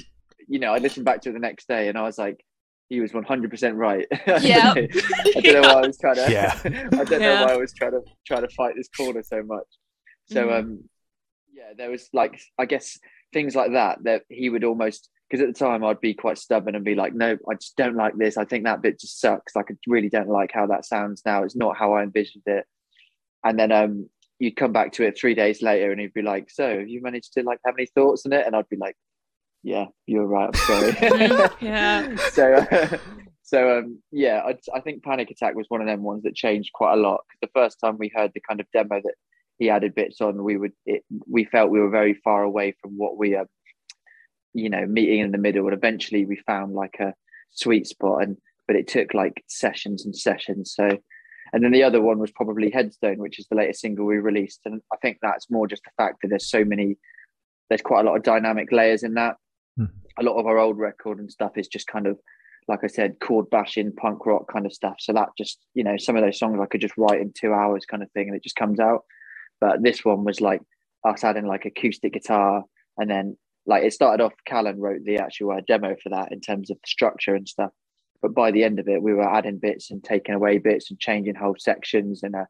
you 0.49 0.59
know, 0.59 0.73
I 0.73 0.79
listened 0.79 1.05
back 1.05 1.21
to 1.23 1.31
it 1.31 1.33
the 1.35 1.39
next 1.39 1.69
day 1.69 1.89
and 1.89 1.99
I 1.99 2.03
was 2.03 2.19
like, 2.19 2.45
he 2.89 3.01
was 3.01 3.13
100% 3.13 3.77
right. 3.77 4.07
Yeah. 4.43 4.75
I 4.75 5.41
don't 5.41 5.63
know 5.63 5.69
why 5.69 5.81
I 5.83 5.87
was 5.87 5.99
trying 5.99 6.17
to, 6.17 6.33
yeah. 6.33 6.59
I 6.65 7.05
don't 7.05 7.21
yeah. 7.21 7.35
know 7.35 7.47
why 7.47 7.53
I 7.53 7.57
was 7.57 7.73
trying 7.73 7.93
to 7.93 8.03
try 8.27 8.41
to 8.41 8.49
fight 8.49 8.75
this 8.77 8.89
corner 8.89 9.23
so 9.23 9.43
much. 9.45 9.67
So, 10.27 10.47
mm. 10.47 10.59
um, 10.59 10.85
yeah, 11.53 11.73
there 11.77 11.91
was 11.91 12.09
like, 12.13 12.41
I 12.59 12.65
guess 12.65 12.99
things 13.33 13.55
like 13.55 13.73
that, 13.73 14.03
that 14.05 14.23
he 14.29 14.51
would 14.51 14.65
almost, 14.65 15.09
because 15.31 15.47
at 15.47 15.55
the 15.55 15.65
time 15.65 15.85
I'd 15.85 16.01
be 16.01 16.13
quite 16.13 16.39
stubborn 16.39 16.75
and 16.75 16.85
be 16.85 16.97
like, 16.97 17.15
no, 17.15 17.39
I 17.49 17.55
just 17.55 17.77
don't 17.77 17.97
like 17.97 18.17
this. 18.17 18.37
I 18.37 18.45
think 18.45 18.65
that 18.65 18.83
bit 18.83 18.99
just 18.99 19.21
sucks. 19.21 19.55
Like, 19.55 19.71
I 19.71 19.75
really 19.87 20.09
don't 20.09 20.29
like 20.29 20.51
how 20.53 20.67
that 20.67 20.85
sounds 20.85 21.23
now. 21.25 21.45
It's 21.45 21.55
not 21.55 21.77
how 21.77 21.93
I 21.93 22.03
envisioned 22.03 22.43
it 22.47 22.67
and 23.45 23.59
then 23.59 23.73
um, 23.73 24.09
you'd 24.39 24.57
come 24.57 24.73
back 24.73 24.93
to 24.93 25.05
it 25.05 25.19
three 25.19 25.35
days 25.35 25.63
later, 25.63 25.91
and 25.91 26.01
he'd 26.01 26.13
be 26.13 26.23
like, 26.23 26.51
"So, 26.51 26.79
have 26.81 26.89
you 26.89 27.01
managed 27.03 27.33
to 27.35 27.43
like 27.43 27.59
have 27.65 27.75
any 27.79 27.87
thoughts 27.87 28.27
on 28.27 28.33
it?" 28.33 28.47
And 28.47 28.55
I'd 28.55 28.69
be 28.69 28.77
like, 28.77 28.97
"Yeah, 29.63 29.87
you're 30.07 30.27
right. 30.27 30.51
I'm 30.53 30.55
sorry." 30.55 30.97
yeah. 31.61 32.17
so, 32.31 32.55
uh, 32.55 32.99
so 33.43 33.79
um, 33.79 33.99
yeah, 34.13 34.43
I, 34.45 34.57
I, 34.75 34.81
think 34.81 35.03
Panic 35.03 35.31
Attack 35.31 35.55
was 35.55 35.67
one 35.69 35.81
of 35.81 35.87
them 35.87 36.03
ones 36.03 36.23
that 36.25 36.35
changed 36.35 36.73
quite 36.73 36.95
a 36.95 37.01
lot. 37.01 37.21
The 37.41 37.51
first 37.55 37.79
time 37.83 37.97
we 37.99 38.11
heard 38.15 38.33
the 38.35 38.43
kind 38.47 38.61
of 38.61 38.67
demo 38.73 39.01
that 39.03 39.15
he 39.59 39.71
added 39.71 39.95
bits 39.95 40.21
on, 40.21 40.43
we 40.43 40.57
would 40.57 40.73
it, 40.87 41.05
we 41.27 41.45
felt 41.45 41.71
we 41.71 41.81
were 41.81 41.91
very 41.91 42.15
far 42.15 42.43
away 42.43 42.75
from 42.81 42.97
what 42.97 43.17
we 43.17 43.37
um, 43.37 43.47
you 44.55 44.69
know, 44.69 44.87
meeting 44.87 45.21
in 45.21 45.33
the 45.33 45.39
middle, 45.39 45.67
and 45.67 45.75
eventually 45.75 46.25
we 46.25 46.37
found 46.47 46.75
like 46.75 46.97
a 47.01 47.15
sweet 47.51 47.87
spot. 47.87 48.23
And 48.23 48.37
but 48.67 48.77
it 48.77 48.89
took 48.89 49.15
like 49.15 49.43
sessions 49.49 50.05
and 50.05 50.17
sessions. 50.17 50.75
So 50.75 50.99
and 51.53 51.65
then 51.65 51.73
the 51.73 51.83
other 51.83 52.01
one 52.01 52.19
was 52.19 52.31
probably 52.31 52.71
Headstone, 52.71 53.19
which 53.19 53.39
is 53.39 53.47
the 53.49 53.57
latest 53.57 53.81
single 53.81 54.07
we 54.07 54.19
released. 54.19 54.61
And 54.65 54.81
I 54.93 54.97
think 54.99 55.19
that's 55.21 55.51
more 55.51 55.67
just 55.67 55.83
the 55.85 55.91
fact 55.97 56.19
that 56.23 56.29
there's 56.29 56.51
so 56.51 56.65
many, 56.65 56.97
there's 57.69 57.83
quite 57.83 58.01
a 58.05 58.09
lot 58.09 58.17
of 58.17 58.23
dynamic 58.23 58.71
layers 58.71 59.03
in 59.03 59.15
that. 59.15 59.37
Mm. 59.79 59.91
A 60.19 60.23
lot 60.23 60.39
of 60.39 60.47
our 60.47 60.59
old 60.59 60.79
record 60.79 61.19
and 61.19 61.31
stuff 61.31 61.53
is 61.57 61.67
just 61.67 61.87
kind 61.87 62.07
of, 62.07 62.19
like 62.69 62.85
I 62.85 62.87
said, 62.87 63.19
chord 63.21 63.51
bashing, 63.51 63.93
punk 63.93 64.27
rock 64.27 64.53
kind 64.53 64.67
of 64.67 64.73
stuff. 64.73 64.97
So 65.01 65.13
that 65.13 65.31
just, 65.37 65.59
you 65.75 65.83
know, 65.83 65.97
some 65.97 66.17
of 66.17 66.23
those 66.23 66.39
songs 66.39 66.59
I 66.63 66.67
could 66.67 66.81
just 66.81 66.97
write 66.97 67.21
in 67.21 67.33
two 67.33 67.53
hours 67.53 67.85
kind 67.85 68.03
of 68.03 68.11
thing 68.13 68.29
and 68.29 68.37
it 68.37 68.45
just 68.45 68.57
comes 68.57 68.79
out. 68.79 69.05
But 69.61 69.83
this 69.83 70.05
one 70.05 70.25
was 70.25 70.41
like 70.41 70.61
us 71.05 71.25
adding 71.25 71.47
like 71.47 71.65
acoustic 71.65 72.13
guitar 72.13 72.63
and 72.97 73.11
then 73.11 73.37
like 73.67 73.85
it 73.85 73.93
started 73.93 74.23
off, 74.23 74.33
Callan 74.47 74.81
wrote 74.81 75.05
the 75.05 75.19
actual 75.19 75.53
uh, 75.53 75.61
demo 75.67 75.97
for 76.03 76.09
that 76.11 76.33
in 76.33 76.41
terms 76.41 76.71
of 76.71 76.77
the 76.79 76.89
structure 76.89 77.35
and 77.35 77.49
stuff 77.49 77.71
but 78.23 78.35
by 78.35 78.51
the 78.51 78.65
end 78.65 78.79
of 78.79 78.89
it, 78.89 79.03
we 79.03 79.15
were 79.15 79.29
adding 79.29 79.59
bits 79.59 79.91
and 79.91 80.03
taking 80.05 80.35
away 80.35 80.59
bits 80.59 80.91
and 80.91 81.01
changing 81.01 81.35
whole 81.35 81.57
sections. 81.59 82.23
And 82.23 82.35
uh, 82.35 82.45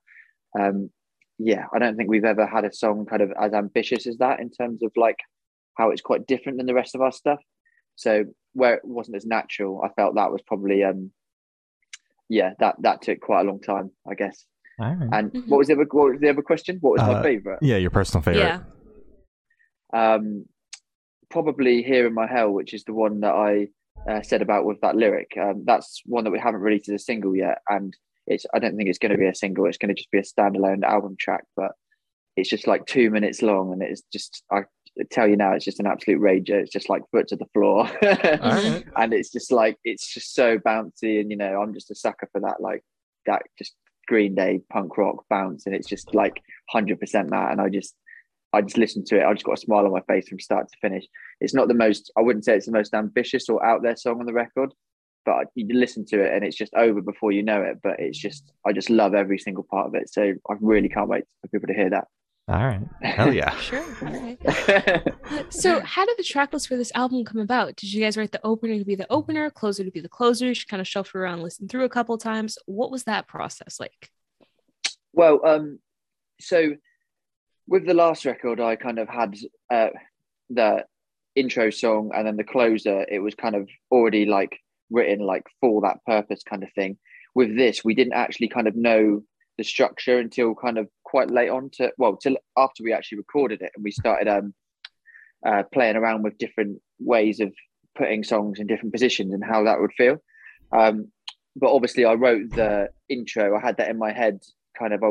um, 0.59 0.91
yeah, 1.39 1.67
I 1.73 1.79
don't 1.79 1.97
think 1.97 2.11
we've 2.11 2.25
ever 2.25 2.47
had 2.47 2.65
a 2.65 2.73
song 2.73 3.07
kind 3.07 3.23
of 3.23 3.33
as 3.41 3.53
ambitious 3.53 4.07
as 4.07 4.19
that 4.19 4.41
in 4.41 4.51
terms 4.51 4.83
of 4.83 4.91
like 4.97 5.19
how 5.77 5.91
it's 5.91 6.03
quite 6.03 6.27
different 6.27 6.59
than 6.59 6.67
the 6.67 6.75
rest 6.75 6.95
of 6.95 7.01
our 7.01 7.13
stuff. 7.13 7.39
So 7.97 8.25
where 8.53 8.75
it 8.75 8.85
wasn't 8.85 9.17
as 9.17 9.27
natural, 9.27 9.83
I 9.85 9.89
felt 9.95 10.17
that 10.17 10.33
was 10.33 10.43
probably 10.43 10.83
um, 10.83 11.13
yeah, 12.29 12.55
that 12.59 12.77
that 12.81 13.03
took 13.03 13.21
quite 13.21 13.43
a 13.43 13.45
long 13.45 13.61
time, 13.61 13.91
I 14.11 14.15
guess. 14.15 14.45
Right. 14.79 14.97
And 15.13 15.31
mm-hmm. 15.31 15.51
what 15.51 15.59
was 15.59 15.69
the 15.69 15.75
other 15.75 15.87
what 15.91 16.13
was 16.13 16.21
the 16.21 16.31
other 16.31 16.43
question? 16.43 16.79
What 16.81 16.99
was 16.99 17.03
uh, 17.03 17.13
my 17.13 17.23
favorite? 17.23 17.61
Yeah, 17.63 17.77
your 17.77 17.91
personal 17.91 18.23
favorite. 18.23 18.43
Yeah. 18.43 18.61
Um, 19.93 20.47
probably 21.31 21.83
here 21.83 22.07
in 22.07 22.15
my 22.15 22.27
hell, 22.27 22.51
which 22.51 22.75
is 22.75 22.85
the 22.85 22.93
one 22.93 23.21
that 23.21 23.35
I 23.35 23.69
uh, 24.09 24.23
said 24.23 24.43
about 24.43 24.65
with 24.65 24.81
that 24.81 24.97
lyric. 24.97 25.33
Um, 25.41 25.63
that's 25.65 26.03
one 26.05 26.25
that 26.25 26.31
we 26.31 26.39
haven't 26.39 26.61
released 26.61 26.89
as 26.89 27.01
a 27.01 27.05
single 27.05 27.37
yet, 27.37 27.59
and 27.69 27.97
it's 28.27 28.47
I 28.55 28.59
don't 28.59 28.77
think 28.77 28.89
it's 28.89 28.99
going 28.99 29.13
to 29.13 29.19
be 29.19 29.27
a 29.27 29.35
single. 29.35 29.67
It's 29.67 29.79
going 29.79 29.95
to 29.95 30.01
just 30.01 30.11
be 30.11 30.19
a 30.19 30.23
standalone 30.23 30.83
album 30.85 31.17
track, 31.19 31.45
but 31.57 31.73
it's 32.37 32.51
just 32.51 32.67
like 32.67 32.87
two 32.87 33.11
minutes 33.11 33.43
long, 33.43 33.73
and 33.73 33.83
it's 33.83 34.03
just 34.13 34.43
I 34.51 34.65
tell 35.11 35.29
you 35.29 35.37
now, 35.37 35.53
it's 35.53 35.65
just 35.65 35.81
an 35.81 35.87
absolute 35.87 36.21
rager. 36.21 36.61
It's 36.61 36.73
just 36.73 36.89
like 36.89 37.03
foot 37.11 37.29
to 37.29 37.37
the 37.37 37.47
floor, 37.55 37.91
right. 38.03 38.85
and 38.97 39.13
it's 39.13 39.31
just 39.31 39.53
like 39.53 39.79
it's 39.85 40.13
just 40.13 40.35
so 40.35 40.59
bouncy, 40.59 41.21
and 41.21 41.31
you 41.31 41.37
know 41.37 41.61
I'm 41.61 41.75
just 41.75 41.91
a 41.91 41.95
sucker 41.95 42.29
for 42.33 42.41
that. 42.43 42.61
Like 42.61 42.83
that 43.27 43.43
just 43.59 43.75
Green 44.09 44.35
Day, 44.35 44.61
punk 44.71 44.97
rock, 44.97 45.25
bounce, 45.29 45.67
and 45.67 45.75
it's 45.75 45.89
just 45.89 46.15
like 46.15 46.43
hundred 46.69 47.01
percent 47.01 47.31
that. 47.31 47.53
And 47.53 47.61
I 47.61 47.69
just 47.69 47.95
I 48.53 48.63
just 48.63 48.79
listened 48.79 49.07
to 49.07 49.21
it. 49.21 49.25
I 49.25 49.33
just 49.33 49.45
got 49.45 49.59
a 49.59 49.61
smile 49.61 49.87
on 49.87 49.93
my 49.93 50.01
face 50.03 50.29
from 50.29 50.41
start 50.41 50.69
to 50.69 50.77
finish. 50.81 51.05
It's 51.41 51.55
not 51.55 51.69
the 51.69 51.75
most 51.75 52.13
I 52.17 52.23
wouldn't 52.23 52.45
say 52.45 52.57
it's 52.57 52.67
the 52.67 52.73
most 52.73 52.95
ambitious 52.95 53.49
or 53.49 53.65
out 53.65 53.83
there 53.83 53.97
song 53.97 54.21
on 54.21 54.27
the 54.27 54.33
record, 54.33 54.73
but 55.25 55.47
you 55.55 55.67
listen 55.73 56.05
to 56.07 56.21
it 56.21 56.35
and 56.35 56.45
it's 56.45 56.57
just 56.57 56.75
over 56.75 57.01
before 57.01 57.33
you 57.33 57.43
know 57.43 57.63
it. 57.63 57.79
But 57.83 58.01
it's 58.01 58.19
just 58.19 58.53
I 58.67 58.73
just 58.73 58.91
love 58.91 59.15
every 59.15 59.39
single 59.39 59.67
part 59.71 59.87
of 59.87 59.95
it. 59.95 60.13
So 60.13 60.23
I 60.23 60.55
really 60.61 60.89
can't 60.89 61.09
wait 61.09 61.25
for 61.41 61.49
people 61.49 61.69
to 61.69 61.75
hear 61.75 61.91
that. 61.91 62.09
All 62.51 62.67
right. 62.67 62.81
Hell 63.03 63.33
yeah. 63.33 63.55
Sure. 63.61 63.85
Okay. 64.03 64.37
so, 65.51 65.81
how 65.81 66.05
did 66.05 66.17
the 66.19 66.25
track 66.25 66.53
list 66.53 66.67
for 66.67 66.77
this 66.77 66.91
album 66.97 67.25
come 67.25 67.41
about? 67.41 67.77
Did 67.77 67.93
you 67.93 68.03
guys 68.03 68.17
write 68.17 68.33
the 68.33 68.45
opener 68.45 68.77
to 68.77 68.85
be 68.85 68.97
the 68.97 69.11
opener, 69.13 69.51
closer 69.51 69.85
to 69.85 69.91
be 69.91 70.01
the 70.01 70.09
closer? 70.09 70.47
You 70.47 70.55
should 70.55 70.67
kind 70.67 70.81
of 70.81 70.89
shuffle 70.89 71.21
around, 71.21 71.43
listen 71.43 71.69
through 71.69 71.85
a 71.85 71.89
couple 71.89 72.19
times. 72.19 72.59
What 72.67 72.91
was 72.91 73.05
that 73.05 73.29
process 73.29 73.79
like? 73.79 74.11
Well, 75.13 75.41
um, 75.47 75.79
so 76.41 76.75
with 77.71 77.87
the 77.87 77.95
last 77.95 78.25
record, 78.25 78.61
I 78.61 78.75
kind 78.75 78.99
of 78.99 79.09
had 79.09 79.37
uh, 79.73 79.91
the 80.51 80.85
intro 81.37 81.71
song 81.71 82.11
and 82.15 82.27
then 82.27 82.37
the 82.37 82.45
closer. 82.45 83.07
It 83.09 83.21
was 83.21 83.37
kind 83.37 83.55
of 83.55 83.69
already 83.93 84.27
like 84.27 84.59
written 84.91 85.21
like 85.25 85.45
for 85.61 85.81
that 85.83 86.05
purpose 86.05 86.43
kind 86.43 86.65
of 86.65 86.73
thing. 86.75 86.99
With 87.37 87.57
this, 87.57 87.85
we 87.85 87.95
didn't 87.95 88.15
actually 88.15 88.49
kind 88.49 88.67
of 88.67 88.75
know 88.75 89.23
the 89.57 89.63
structure 89.63 90.19
until 90.19 90.55
kind 90.55 90.79
of 90.79 90.89
quite 91.05 91.31
late 91.31 91.49
on 91.51 91.71
to 91.75 91.93
well 91.97 92.17
till 92.17 92.37
after 92.57 92.83
we 92.83 92.93
actually 92.93 93.19
recorded 93.19 93.61
it 93.61 93.71
and 93.75 93.85
we 93.85 93.91
started 93.91 94.27
um 94.27 94.55
uh, 95.47 95.63
playing 95.73 95.97
around 95.97 96.23
with 96.23 96.39
different 96.39 96.81
ways 96.99 97.41
of 97.41 97.53
putting 97.97 98.25
songs 98.25 98.59
in 98.59 98.67
different 98.67 98.93
positions 98.93 99.35
and 99.35 99.45
how 99.45 99.65
that 99.65 99.79
would 99.79 99.93
feel 99.99 100.17
um 100.73 101.11
but 101.57 101.71
obviously 101.71 102.07
i 102.07 102.15
wrote 102.15 102.49
the 102.53 102.89
intro 103.11 103.55
i 103.55 103.61
had 103.61 103.77
that 103.77 103.91
in 103.91 103.99
my 103.99 104.13
head 104.13 104.41
kind 104.79 104.95
of 104.95 105.03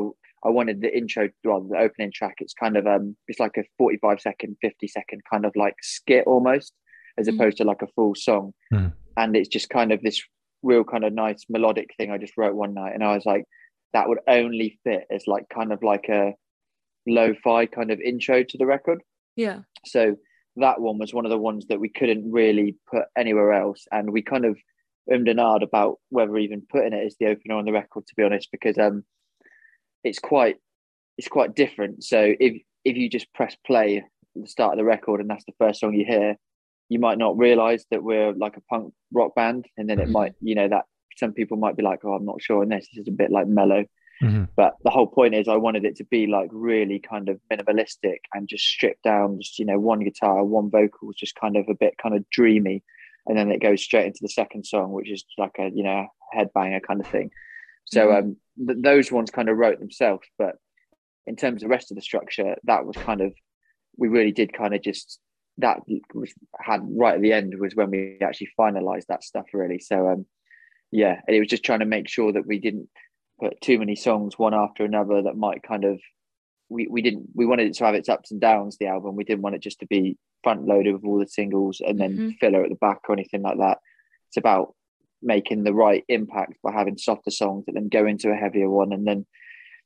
I, 0.44 0.48
I 0.48 0.52
wanted 0.52 0.82
the 0.82 0.96
intro 0.96 1.30
well 1.44 1.62
the 1.62 1.78
opening 1.78 2.12
track 2.14 2.36
it's 2.40 2.54
kind 2.54 2.78
of 2.78 2.88
um 2.88 3.16
it's 3.28 3.40
like 3.40 3.58
a 3.58 3.64
45 3.78 4.22
second 4.22 4.58
50 4.62 4.88
second 4.88 5.22
kind 5.32 5.46
of 5.46 5.54
like 5.56 5.76
skit 5.82 6.26
almost 6.28 6.74
as 7.18 7.28
mm. 7.28 7.36
opposed 7.36 7.58
to 7.58 7.64
like 7.64 7.82
a 7.82 7.88
full 7.96 8.16
song 8.16 8.54
mm. 8.74 8.92
and 9.18 9.36
it's 9.36 9.50
just 9.50 9.70
kind 9.70 9.92
of 9.92 10.02
this 10.02 10.22
real 10.62 10.84
kind 10.84 11.06
of 11.06 11.14
nice 11.14 11.46
melodic 11.50 11.90
thing 11.98 12.12
i 12.12 12.18
just 12.18 12.38
wrote 12.38 12.56
one 12.56 12.74
night 12.74 12.94
and 12.94 13.04
i 13.04 13.16
was 13.16 13.26
like 13.26 13.46
that 13.94 14.08
would 14.08 14.20
only 14.28 14.80
fit 14.84 15.06
as 15.10 15.26
like 15.28 15.46
kind 15.50 15.72
of 15.72 15.82
like 15.84 16.10
a 16.10 16.34
lo-fi 17.08 17.66
kind 17.66 17.92
of 17.92 18.00
intro 18.00 18.44
to 18.44 18.58
the 18.58 18.66
record. 18.66 19.02
Yeah. 19.36 19.60
So 19.86 20.16
that 20.58 20.82
one 20.82 20.98
was 20.98 21.14
one 21.14 21.26
of 21.26 21.32
the 21.32 21.38
ones 21.38 21.66
that 21.68 21.80
we 21.80 21.90
couldn't 21.90 22.32
really 22.32 22.76
put 22.92 23.06
anywhere 23.18 23.54
else, 23.54 23.86
and 23.92 24.12
we 24.12 24.22
kind 24.22 24.46
of 24.46 24.58
ummed 25.12 25.30
and 25.30 25.40
ahed 25.40 25.64
about 25.64 25.98
whether 26.10 26.38
even 26.38 26.66
putting 26.70 26.94
it 26.94 27.06
as 27.06 27.16
the 27.20 27.28
opener 27.28 27.56
on 27.56 27.66
the 27.66 27.72
record, 27.72 28.06
to 28.08 28.16
be 28.16 28.24
honest, 28.24 28.50
because 28.52 28.78
um, 28.78 29.04
it's 30.04 30.20
quite 30.20 30.58
it's 31.18 31.28
quite 31.28 31.56
different. 31.56 32.04
So 32.04 32.34
if 32.40 32.62
if 32.86 32.96
you 32.96 33.10
just 33.10 33.32
press 33.34 33.56
play 33.66 33.98
at 33.98 34.04
the 34.36 34.48
start 34.48 34.74
of 34.74 34.78
the 34.78 34.86
record 34.86 35.20
and 35.20 35.30
that's 35.30 35.46
the 35.46 35.54
first 35.60 35.80
song 35.80 35.94
you 35.94 36.06
hear, 36.06 36.38
you 36.88 37.00
might 37.00 37.18
not 37.18 37.38
realize 37.38 37.86
that 37.92 38.04
we're 38.04 38.34
like 38.34 38.58
a 38.58 38.62
punk 38.70 38.94
rock 39.14 39.36
band, 39.36 39.66
and 39.78 39.90
then 39.90 40.00
it 40.00 40.04
mm-hmm. 40.04 40.14
might 40.14 40.34
you 40.42 40.56
know 40.56 40.68
that 40.68 40.86
some 41.18 41.34
people 41.34 41.58
might 41.58 41.76
be 41.76 41.84
like, 41.84 42.00
oh, 42.04 42.14
I'm 42.14 42.26
not 42.26 42.42
sure 42.42 42.62
on 42.62 42.70
this. 42.70 42.88
This 42.94 43.02
is 43.02 43.08
a 43.08 43.12
bit 43.12 43.32
like 43.32 43.48
mellow. 43.48 43.86
Mm-hmm. 44.24 44.46
But 44.56 44.76
the 44.84 44.90
whole 44.90 45.08
point 45.08 45.36
is, 45.36 45.48
I 45.48 45.56
wanted 45.56 45.86
it 45.86 45.96
to 45.98 46.04
be 46.06 46.28
like 46.28 46.50
really 46.52 47.00
kind 47.00 47.30
of 47.30 47.40
minimalistic 47.52 48.18
and 48.34 48.50
just 48.50 48.66
stripped 48.66 49.04
down, 49.04 49.40
just 49.40 49.60
you 49.60 49.66
know, 49.66 49.80
one 49.80 50.00
guitar, 50.00 50.44
one 50.44 50.70
vocal, 50.70 51.12
just 51.16 51.36
kind 51.36 51.56
of 51.56 51.66
a 51.70 51.76
bit 51.76 51.96
kind 52.02 52.16
of 52.16 52.30
dreamy, 52.30 52.84
and 53.28 53.38
then 53.38 53.52
it 53.52 53.62
goes 53.62 53.84
straight 53.84 54.08
into 54.08 54.20
the 54.22 54.30
second 54.30 54.66
song, 54.66 54.92
which 54.92 55.10
is 55.10 55.24
like 55.38 55.56
a 55.60 55.70
you 55.74 55.84
know 55.84 56.08
headbanger 56.36 56.82
kind 56.82 57.00
of 57.00 57.08
thing. 57.08 57.32
So 57.92 58.08
mm-hmm. 58.08 58.30
um, 58.30 58.38
th- 58.68 58.80
those 58.82 59.12
ones 59.12 59.32
kind 59.32 59.50
of 59.50 59.58
wrote 59.58 59.80
themselves, 59.80 60.28
but 60.38 60.56
in 61.26 61.36
terms 61.36 61.62
of 61.62 61.70
the 61.70 61.74
rest 61.74 61.92
of 61.92 61.96
the 61.96 62.02
structure, 62.02 62.56
that 62.64 62.86
was 62.86 62.96
kind 62.98 63.22
of 63.22 63.34
we 63.98 64.08
really 64.08 64.32
did 64.32 64.54
kind 64.54 64.74
of 64.74 64.82
just 64.82 65.20
that 65.58 65.80
was 66.14 66.34
had 66.60 66.82
right 66.84 67.16
at 67.16 67.22
the 67.22 67.34
end 67.34 67.54
was 67.60 67.76
when 67.76 67.92
we 67.92 68.18
actually 68.22 68.50
finalized 68.58 69.08
that 69.10 69.24
stuff 69.24 69.46
really. 69.54 69.80
So 69.80 70.08
um, 70.08 70.26
yeah, 70.92 71.20
and 71.28 71.36
it 71.36 71.40
was 71.40 71.50
just 71.50 71.64
trying 71.64 71.80
to 71.80 71.86
make 71.86 72.08
sure 72.08 72.32
that 72.32 72.48
we 72.48 72.60
didn't 72.60 72.90
put 73.40 73.60
too 73.62 73.80
many 73.80 73.96
songs 73.96 74.38
one 74.38 74.54
after 74.54 74.86
another 74.86 75.24
that 75.24 75.38
might 75.38 75.64
kind 75.64 75.86
of 75.86 76.00
we, 76.70 76.88
we 76.88 77.02
didn't 77.02 77.28
we 77.34 77.46
wanted 77.46 77.68
it 77.68 77.74
to 77.76 77.86
have 77.86 77.96
its 77.96 78.10
ups 78.10 78.32
and 78.32 78.42
downs 78.42 78.78
the 78.78 78.88
album 78.88 79.16
we 79.16 79.24
didn't 79.24 79.42
want 79.42 79.56
it 79.56 79.62
just 79.62 79.80
to 79.80 79.88
be 79.88 80.18
front 80.44 80.66
loaded 80.66 80.94
with 80.94 81.04
all 81.04 81.20
the 81.20 81.28
singles 81.28 81.82
and 81.86 82.00
then 82.00 82.12
mm-hmm. 82.12 82.30
filler 82.40 82.64
at 82.64 82.70
the 82.70 82.76
back 82.76 83.00
or 83.08 83.14
anything 83.14 83.42
like 83.42 83.58
that 83.58 83.80
it's 84.30 84.38
about 84.38 84.76
making 85.22 85.64
the 85.64 85.74
right 85.74 86.04
impact 86.08 86.54
by 86.64 86.72
having 86.72 86.98
softer 86.98 87.32
songs 87.32 87.66
that 87.66 87.74
then 87.74 87.90
go 87.90 88.06
into 88.06 88.30
a 88.30 88.36
heavier 88.36 88.70
one 88.70 88.94
and 88.94 89.06
then 89.06 89.26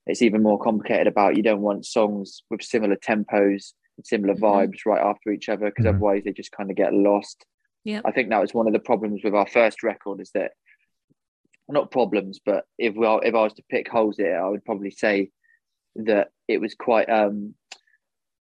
it's 0.05 0.21
even 0.21 0.43
more 0.43 0.59
complicated 0.59 1.07
about 1.07 1.35
you 1.35 1.43
don't 1.43 1.61
want 1.61 1.85
songs 1.85 2.43
with 2.49 2.61
similar 2.61 2.95
tempos 2.95 3.73
and 3.97 4.05
similar 4.05 4.35
mm-hmm. 4.35 4.45
vibes 4.45 4.85
right 4.85 5.01
after 5.01 5.31
each 5.31 5.49
other 5.49 5.65
because 5.65 5.85
mm-hmm. 5.85 5.95
otherwise 5.95 6.21
they 6.23 6.31
just 6.31 6.51
kind 6.51 6.69
of 6.69 6.77
get 6.77 6.93
lost 6.93 7.45
yeah 7.83 8.01
i 8.05 8.11
think 8.11 8.29
that 8.29 8.41
was 8.41 8.53
one 8.53 8.67
of 8.67 8.73
the 8.73 8.79
problems 8.79 9.21
with 9.23 9.33
our 9.33 9.47
first 9.47 9.81
record 9.81 10.21
is 10.21 10.29
that 10.33 10.51
not 11.69 11.91
problems, 11.91 12.39
but 12.45 12.65
if 12.77 12.95
we 12.95 13.07
if 13.07 13.35
I 13.35 13.41
was 13.41 13.53
to 13.53 13.63
pick 13.69 13.87
holes 13.87 14.17
here, 14.17 14.39
I 14.39 14.47
would 14.49 14.65
probably 14.65 14.91
say 14.91 15.29
that 15.95 16.29
it 16.47 16.59
was 16.59 16.75
quite 16.75 17.09
um 17.09 17.55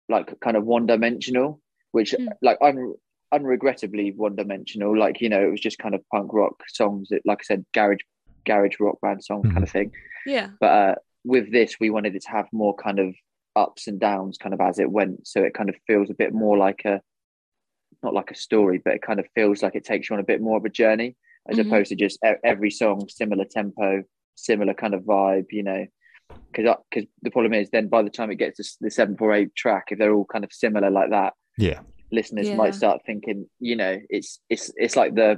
like 0.08 0.40
kind 0.40 0.58
of 0.58 0.66
one 0.66 0.86
dimensional, 0.86 1.62
which 1.92 2.14
mm. 2.14 2.28
like 2.42 2.58
un, 2.62 2.96
unregrettably 3.34 4.16
one 4.16 4.36
dimensional. 4.36 4.98
Like 4.98 5.22
you 5.22 5.30
know, 5.30 5.42
it 5.42 5.52
was 5.52 5.62
just 5.62 5.80
kind 5.80 5.96
of 5.96 6.02
punk 6.14 6.34
rock 6.34 6.64
songs 6.68 7.10
that, 7.10 7.22
like 7.26 7.40
I 7.42 7.44
said, 7.44 7.66
garage 7.74 8.02
garage 8.46 8.76
rock 8.80 9.00
band 9.02 9.24
song 9.24 9.44
mm. 9.44 9.52
kind 9.52 9.64
of 9.64 9.70
thing. 9.70 9.92
Yeah. 10.26 10.50
But 10.60 10.68
uh, 10.68 10.96
with 11.24 11.52
this, 11.52 11.76
we 11.80 11.90
wanted 11.90 12.16
it 12.16 12.24
to 12.24 12.30
have 12.32 12.48
more 12.52 12.76
kind 12.76 13.00
of 13.00 13.14
ups 13.56 13.88
and 13.88 14.00
downs, 14.00 14.38
kind 14.38 14.54
of 14.54 14.62
as 14.62 14.80
it 14.80 14.90
went, 14.90 15.28
so 15.28 15.42
it 15.42 15.54
kind 15.54 15.70
of 15.70 15.76
feels 15.88 16.10
a 16.10 16.14
bit 16.14 16.34
more 16.34 16.58
like 16.58 16.84
a 16.86 17.02
not 18.04 18.14
like 18.14 18.32
a 18.32 18.36
story, 18.36 18.82
but 18.84 18.94
it 18.94 19.02
kind 19.02 19.20
of 19.20 19.28
feels 19.36 19.62
like 19.62 19.76
it 19.76 19.84
takes 19.84 20.10
you 20.10 20.14
on 20.14 20.22
a 20.22 20.26
bit 20.26 20.42
more 20.42 20.58
of 20.58 20.66
a 20.66 20.70
journey 20.70 21.16
as 21.50 21.58
mm-hmm. 21.58 21.68
opposed 21.68 21.90
to 21.90 21.96
just 21.96 22.20
every 22.44 22.72
song 22.72 23.08
similar 23.10 23.46
tempo, 23.46 24.04
similar 24.36 24.74
kind 24.74 24.94
of 24.94 25.04
vibe, 25.04 25.48
you 25.52 25.64
know. 25.64 25.86
Because 26.52 26.76
because 26.90 27.10
the 27.24 27.32
problem 27.32 27.54
is 27.54 27.70
then 27.72 27.88
by 27.88 28.04
the 28.04 28.10
time 28.10 28.32
it 28.32 28.36
gets 28.36 28.58
to 28.58 28.78
the 28.82 28.92
seventh 28.92 29.22
or 29.22 29.34
eighth 29.34 29.56
track, 29.56 29.86
if 29.90 30.00
they're 30.00 30.14
all 30.14 30.26
kind 30.26 30.44
of 30.44 30.54
similar 30.54 30.92
like 30.92 31.10
that, 31.10 31.34
yeah, 31.58 31.80
listeners 32.12 32.48
yeah. 32.48 32.56
might 32.56 32.76
start 32.76 33.02
thinking, 33.06 33.48
you 33.60 33.76
know, 33.76 34.00
it's 34.10 34.40
it's 34.50 34.72
it's 34.76 34.96
like 34.96 35.16
the 35.16 35.38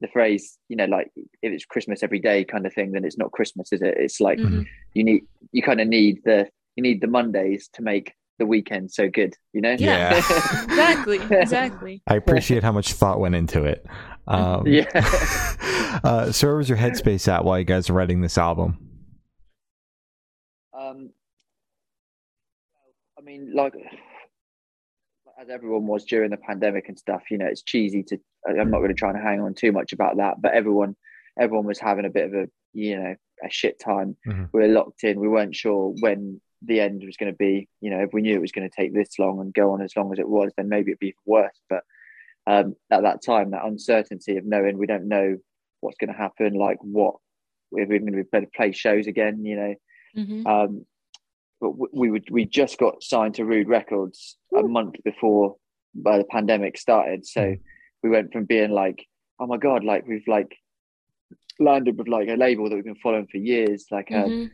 the 0.00 0.08
phrase, 0.08 0.58
you 0.68 0.76
know, 0.76 0.86
like 0.86 1.10
if 1.16 1.52
it's 1.52 1.64
Christmas 1.64 2.02
every 2.02 2.18
day 2.18 2.44
kind 2.44 2.66
of 2.66 2.74
thing, 2.74 2.92
then 2.92 3.04
it's 3.04 3.18
not 3.18 3.30
Christmas, 3.32 3.72
is 3.72 3.82
it? 3.82 3.94
It's 3.96 4.20
like 4.20 4.38
mm-hmm. 4.38 4.62
you 4.94 5.04
need 5.04 5.22
you 5.52 5.62
kind 5.62 5.80
of 5.80 5.88
need 5.88 6.18
the 6.24 6.48
you 6.76 6.82
need 6.82 7.00
the 7.00 7.06
Mondays 7.06 7.68
to 7.74 7.82
make 7.82 8.12
the 8.38 8.46
weekend 8.46 8.90
so 8.90 9.08
good, 9.08 9.34
you 9.52 9.60
know? 9.60 9.76
Yeah, 9.78 10.14
yeah. 10.14 10.16
exactly, 10.64 11.20
exactly. 11.30 12.02
I 12.06 12.16
appreciate 12.16 12.62
how 12.62 12.72
much 12.72 12.92
thought 12.92 13.20
went 13.20 13.34
into 13.34 13.64
it. 13.64 13.86
Um, 14.26 14.66
yeah. 14.66 14.86
uh, 16.04 16.32
so, 16.32 16.48
where 16.48 16.56
was 16.56 16.68
your 16.68 16.78
headspace 16.78 17.28
at 17.28 17.44
while 17.44 17.58
you 17.58 17.64
guys 17.64 17.88
were 17.88 17.96
writing 17.96 18.20
this 18.20 18.38
album? 18.38 18.78
Um, 20.76 21.10
I 23.18 23.22
mean, 23.22 23.52
like 23.54 23.74
as 25.40 25.48
everyone 25.48 25.86
was 25.86 26.04
during 26.04 26.30
the 26.30 26.36
pandemic 26.36 26.88
and 26.88 26.98
stuff. 26.98 27.22
You 27.30 27.38
know, 27.38 27.46
it's 27.46 27.62
cheesy 27.62 28.02
to. 28.04 28.18
I'm 28.48 28.70
not 28.70 28.80
really 28.80 28.94
trying 28.94 29.14
to 29.16 29.22
hang 29.22 29.40
on 29.40 29.54
too 29.54 29.72
much 29.72 29.92
about 29.92 30.16
that, 30.16 30.40
but 30.40 30.52
everyone, 30.52 30.96
everyone 31.38 31.66
was 31.66 31.78
having 31.78 32.04
a 32.04 32.10
bit 32.10 32.26
of 32.26 32.34
a, 32.34 32.48
you 32.72 32.98
know, 32.98 33.14
a 33.44 33.50
shit 33.50 33.78
time. 33.78 34.16
Mm-hmm. 34.26 34.44
We 34.52 34.60
were 34.60 34.68
locked 34.68 35.04
in. 35.04 35.20
We 35.20 35.28
weren't 35.28 35.54
sure 35.54 35.94
when 36.00 36.40
the 36.62 36.80
end 36.80 37.02
was 37.04 37.16
going 37.16 37.32
to 37.32 37.36
be. 37.36 37.68
You 37.80 37.90
know, 37.90 38.00
if 38.00 38.10
we 38.12 38.22
knew 38.22 38.34
it 38.34 38.40
was 38.40 38.52
going 38.52 38.68
to 38.68 38.74
take 38.74 38.94
this 38.94 39.18
long 39.18 39.40
and 39.40 39.54
go 39.54 39.72
on 39.72 39.82
as 39.82 39.96
long 39.96 40.12
as 40.12 40.18
it 40.18 40.28
was, 40.28 40.52
then 40.56 40.68
maybe 40.68 40.90
it'd 40.90 40.98
be 40.98 41.14
worse. 41.24 41.58
But 41.68 41.82
um, 42.46 42.74
at 42.90 43.02
that 43.02 43.22
time, 43.24 43.50
that 43.50 43.64
uncertainty 43.64 44.36
of 44.36 44.44
knowing 44.44 44.78
we 44.78 44.86
don't 44.86 45.08
know 45.08 45.36
what's 45.80 45.98
going 45.98 46.12
to 46.12 46.18
happen, 46.18 46.54
like 46.54 46.78
what 46.80 47.14
if 47.72 47.88
we're 47.88 47.98
going 47.98 48.12
to 48.12 48.12
be 48.12 48.36
able 48.36 48.46
to 48.46 48.52
play 48.56 48.72
shows 48.72 49.06
again, 49.06 49.44
you 49.44 49.56
know. 49.56 49.74
Mm-hmm. 50.16 50.46
Um, 50.46 50.86
but 51.62 51.94
we 51.94 52.10
would 52.10 52.28
we 52.30 52.44
just 52.44 52.76
got 52.76 53.02
signed 53.02 53.36
to 53.36 53.44
Rude 53.44 53.68
Records 53.68 54.36
a 54.54 54.62
month 54.62 54.96
before 55.04 55.56
uh, 56.04 56.18
the 56.18 56.24
pandemic 56.24 56.76
started, 56.76 57.24
so 57.24 57.40
mm. 57.40 57.60
we 58.02 58.10
went 58.10 58.32
from 58.32 58.44
being 58.44 58.72
like, 58.72 59.06
oh 59.38 59.46
my 59.46 59.56
god, 59.56 59.84
like 59.84 60.06
we've 60.06 60.26
like 60.26 60.56
landed 61.60 61.96
with 61.96 62.08
like 62.08 62.28
a 62.28 62.34
label 62.34 62.68
that 62.68 62.74
we've 62.74 62.84
been 62.84 62.96
following 62.96 63.28
for 63.30 63.38
years, 63.38 63.86
like 63.92 64.10
um, 64.10 64.24
mm-hmm. 64.24 64.46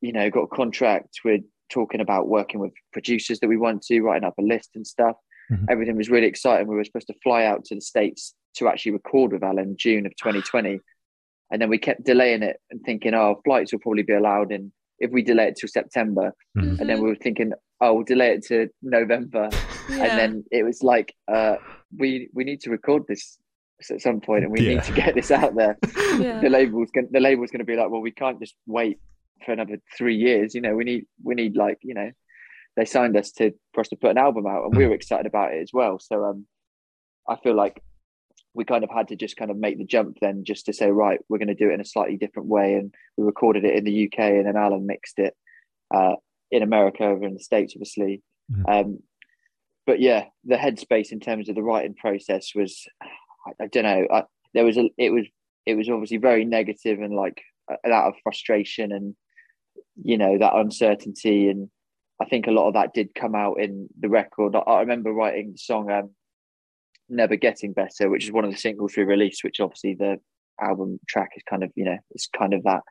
you 0.00 0.12
know, 0.12 0.28
got 0.28 0.40
a 0.40 0.48
contract. 0.48 1.20
We're 1.24 1.38
talking 1.70 2.00
about 2.00 2.26
working 2.26 2.58
with 2.58 2.72
producers 2.92 3.38
that 3.38 3.48
we 3.48 3.56
want 3.56 3.82
to, 3.82 4.00
writing 4.00 4.26
up 4.26 4.34
a 4.38 4.42
list 4.42 4.70
and 4.74 4.84
stuff. 4.84 5.16
Mm-hmm. 5.52 5.66
Everything 5.70 5.96
was 5.96 6.10
really 6.10 6.26
exciting. 6.26 6.66
We 6.66 6.74
were 6.74 6.84
supposed 6.84 7.06
to 7.06 7.14
fly 7.22 7.44
out 7.44 7.64
to 7.66 7.76
the 7.76 7.80
States 7.80 8.34
to 8.56 8.68
actually 8.68 8.92
record 8.92 9.32
with 9.32 9.44
Alan 9.44 9.76
June 9.78 10.04
of 10.04 10.16
2020. 10.16 10.80
And 11.50 11.62
then 11.62 11.68
we 11.68 11.78
kept 11.78 12.04
delaying 12.04 12.42
it 12.42 12.58
and 12.70 12.82
thinking, 12.82 13.14
oh, 13.14 13.40
flights 13.44 13.72
will 13.72 13.80
probably 13.80 14.02
be 14.02 14.14
allowed 14.14 14.50
in 14.50 14.72
if 14.98 15.10
we 15.10 15.22
delay 15.22 15.48
it 15.48 15.56
to 15.56 15.68
September. 15.68 16.32
Mm-hmm. 16.56 16.80
And 16.80 16.88
then 16.88 17.02
we 17.02 17.08
were 17.08 17.16
thinking, 17.16 17.52
oh, 17.80 17.94
we'll 17.94 18.04
delay 18.04 18.34
it 18.34 18.44
to 18.46 18.68
November. 18.82 19.50
Yeah. 19.88 20.04
And 20.04 20.18
then 20.18 20.44
it 20.50 20.62
was 20.62 20.82
like, 20.82 21.14
uh, 21.32 21.56
we 21.96 22.28
we 22.32 22.44
need 22.44 22.60
to 22.62 22.70
record 22.70 23.04
this 23.08 23.38
at 23.90 24.00
some 24.00 24.20
point 24.20 24.44
and 24.44 24.52
we 24.52 24.60
yeah. 24.60 24.74
need 24.74 24.84
to 24.84 24.92
get 24.92 25.14
this 25.14 25.30
out 25.30 25.54
there. 25.54 25.78
Yeah. 26.14 26.40
The 26.40 26.48
label's 26.48 26.92
going 26.92 27.08
the 27.10 27.18
label's 27.18 27.50
going 27.50 27.58
to 27.58 27.64
be 27.64 27.74
like, 27.74 27.90
well, 27.90 28.00
we 28.00 28.12
can't 28.12 28.38
just 28.38 28.54
wait 28.68 29.00
for 29.44 29.50
another 29.50 29.78
three 29.98 30.14
years. 30.14 30.54
You 30.54 30.60
know, 30.60 30.76
we 30.76 30.84
need 30.84 31.06
we 31.24 31.34
need 31.34 31.56
like 31.56 31.78
you 31.82 31.92
know, 31.92 32.12
they 32.76 32.84
signed 32.84 33.16
us 33.16 33.32
to 33.32 33.50
for 33.72 33.80
us 33.80 33.88
to 33.88 33.96
put 33.96 34.12
an 34.12 34.18
album 34.18 34.46
out, 34.46 34.64
and 34.64 34.76
we 34.76 34.86
were 34.86 34.94
excited 34.94 35.26
about 35.26 35.52
it 35.52 35.60
as 35.60 35.70
well. 35.72 35.98
So 35.98 36.24
um, 36.24 36.46
I 37.28 37.34
feel 37.42 37.56
like 37.56 37.82
we 38.54 38.64
kind 38.64 38.84
of 38.84 38.90
had 38.90 39.08
to 39.08 39.16
just 39.16 39.36
kind 39.36 39.50
of 39.50 39.56
make 39.56 39.78
the 39.78 39.84
jump 39.84 40.18
then, 40.20 40.44
just 40.44 40.66
to 40.66 40.72
say 40.72 40.90
right, 40.90 41.20
we're 41.28 41.38
going 41.38 41.48
to 41.48 41.54
do 41.54 41.70
it 41.70 41.74
in 41.74 41.80
a 41.80 41.84
slightly 41.84 42.16
different 42.16 42.48
way, 42.48 42.74
and 42.74 42.94
we 43.16 43.24
recorded 43.24 43.64
it 43.64 43.76
in 43.76 43.84
the 43.84 44.06
UK, 44.06 44.18
and 44.18 44.46
then 44.46 44.56
Alan 44.56 44.86
mixed 44.86 45.18
it 45.18 45.34
uh, 45.94 46.14
in 46.50 46.62
America 46.62 47.04
over 47.04 47.24
in 47.24 47.34
the 47.34 47.40
states, 47.40 47.74
obviously. 47.76 48.22
Mhm. 48.50 48.64
Um, 48.68 48.98
but 49.86 50.00
yeah, 50.00 50.26
the 50.44 50.56
headspace 50.56 51.12
in 51.12 51.20
terms 51.20 51.48
of 51.48 51.54
the 51.54 51.62
writing 51.62 51.94
process 51.94 52.52
was, 52.54 52.86
I, 53.02 53.64
I 53.64 53.66
don't 53.66 53.82
know, 53.82 54.06
I, 54.10 54.22
there 54.54 54.64
was 54.64 54.78
a, 54.78 54.88
it 54.96 55.10
was, 55.10 55.26
it 55.66 55.74
was 55.74 55.88
obviously 55.88 56.16
very 56.18 56.44
negative 56.44 57.00
and 57.00 57.14
like 57.14 57.42
a 57.68 57.88
lot 57.88 58.08
of 58.08 58.14
frustration 58.22 58.92
and 58.92 59.14
you 60.02 60.18
know 60.18 60.38
that 60.38 60.54
uncertainty 60.54 61.48
and 61.48 61.70
I 62.20 62.26
think 62.26 62.46
a 62.46 62.52
lot 62.52 62.68
of 62.68 62.74
that 62.74 62.94
did 62.94 63.14
come 63.14 63.34
out 63.34 63.58
in 63.58 63.88
the 63.98 64.08
record. 64.08 64.54
I, 64.54 64.60
I 64.60 64.80
remember 64.80 65.12
writing 65.12 65.52
the 65.52 65.58
song 65.58 65.90
um, 65.90 66.10
"Never 67.08 67.36
Getting 67.36 67.72
Better," 67.72 68.08
which 68.10 68.24
is 68.24 68.32
one 68.32 68.44
of 68.44 68.50
the 68.50 68.56
singles 68.56 68.96
we 68.96 69.04
released, 69.04 69.44
which 69.44 69.60
obviously 69.60 69.94
the 69.94 70.18
album 70.60 71.00
track 71.08 71.30
is 71.36 71.42
kind 71.48 71.64
of 71.64 71.70
you 71.74 71.84
know 71.84 71.98
it's 72.10 72.28
kind 72.36 72.54
of 72.54 72.62
that. 72.64 72.82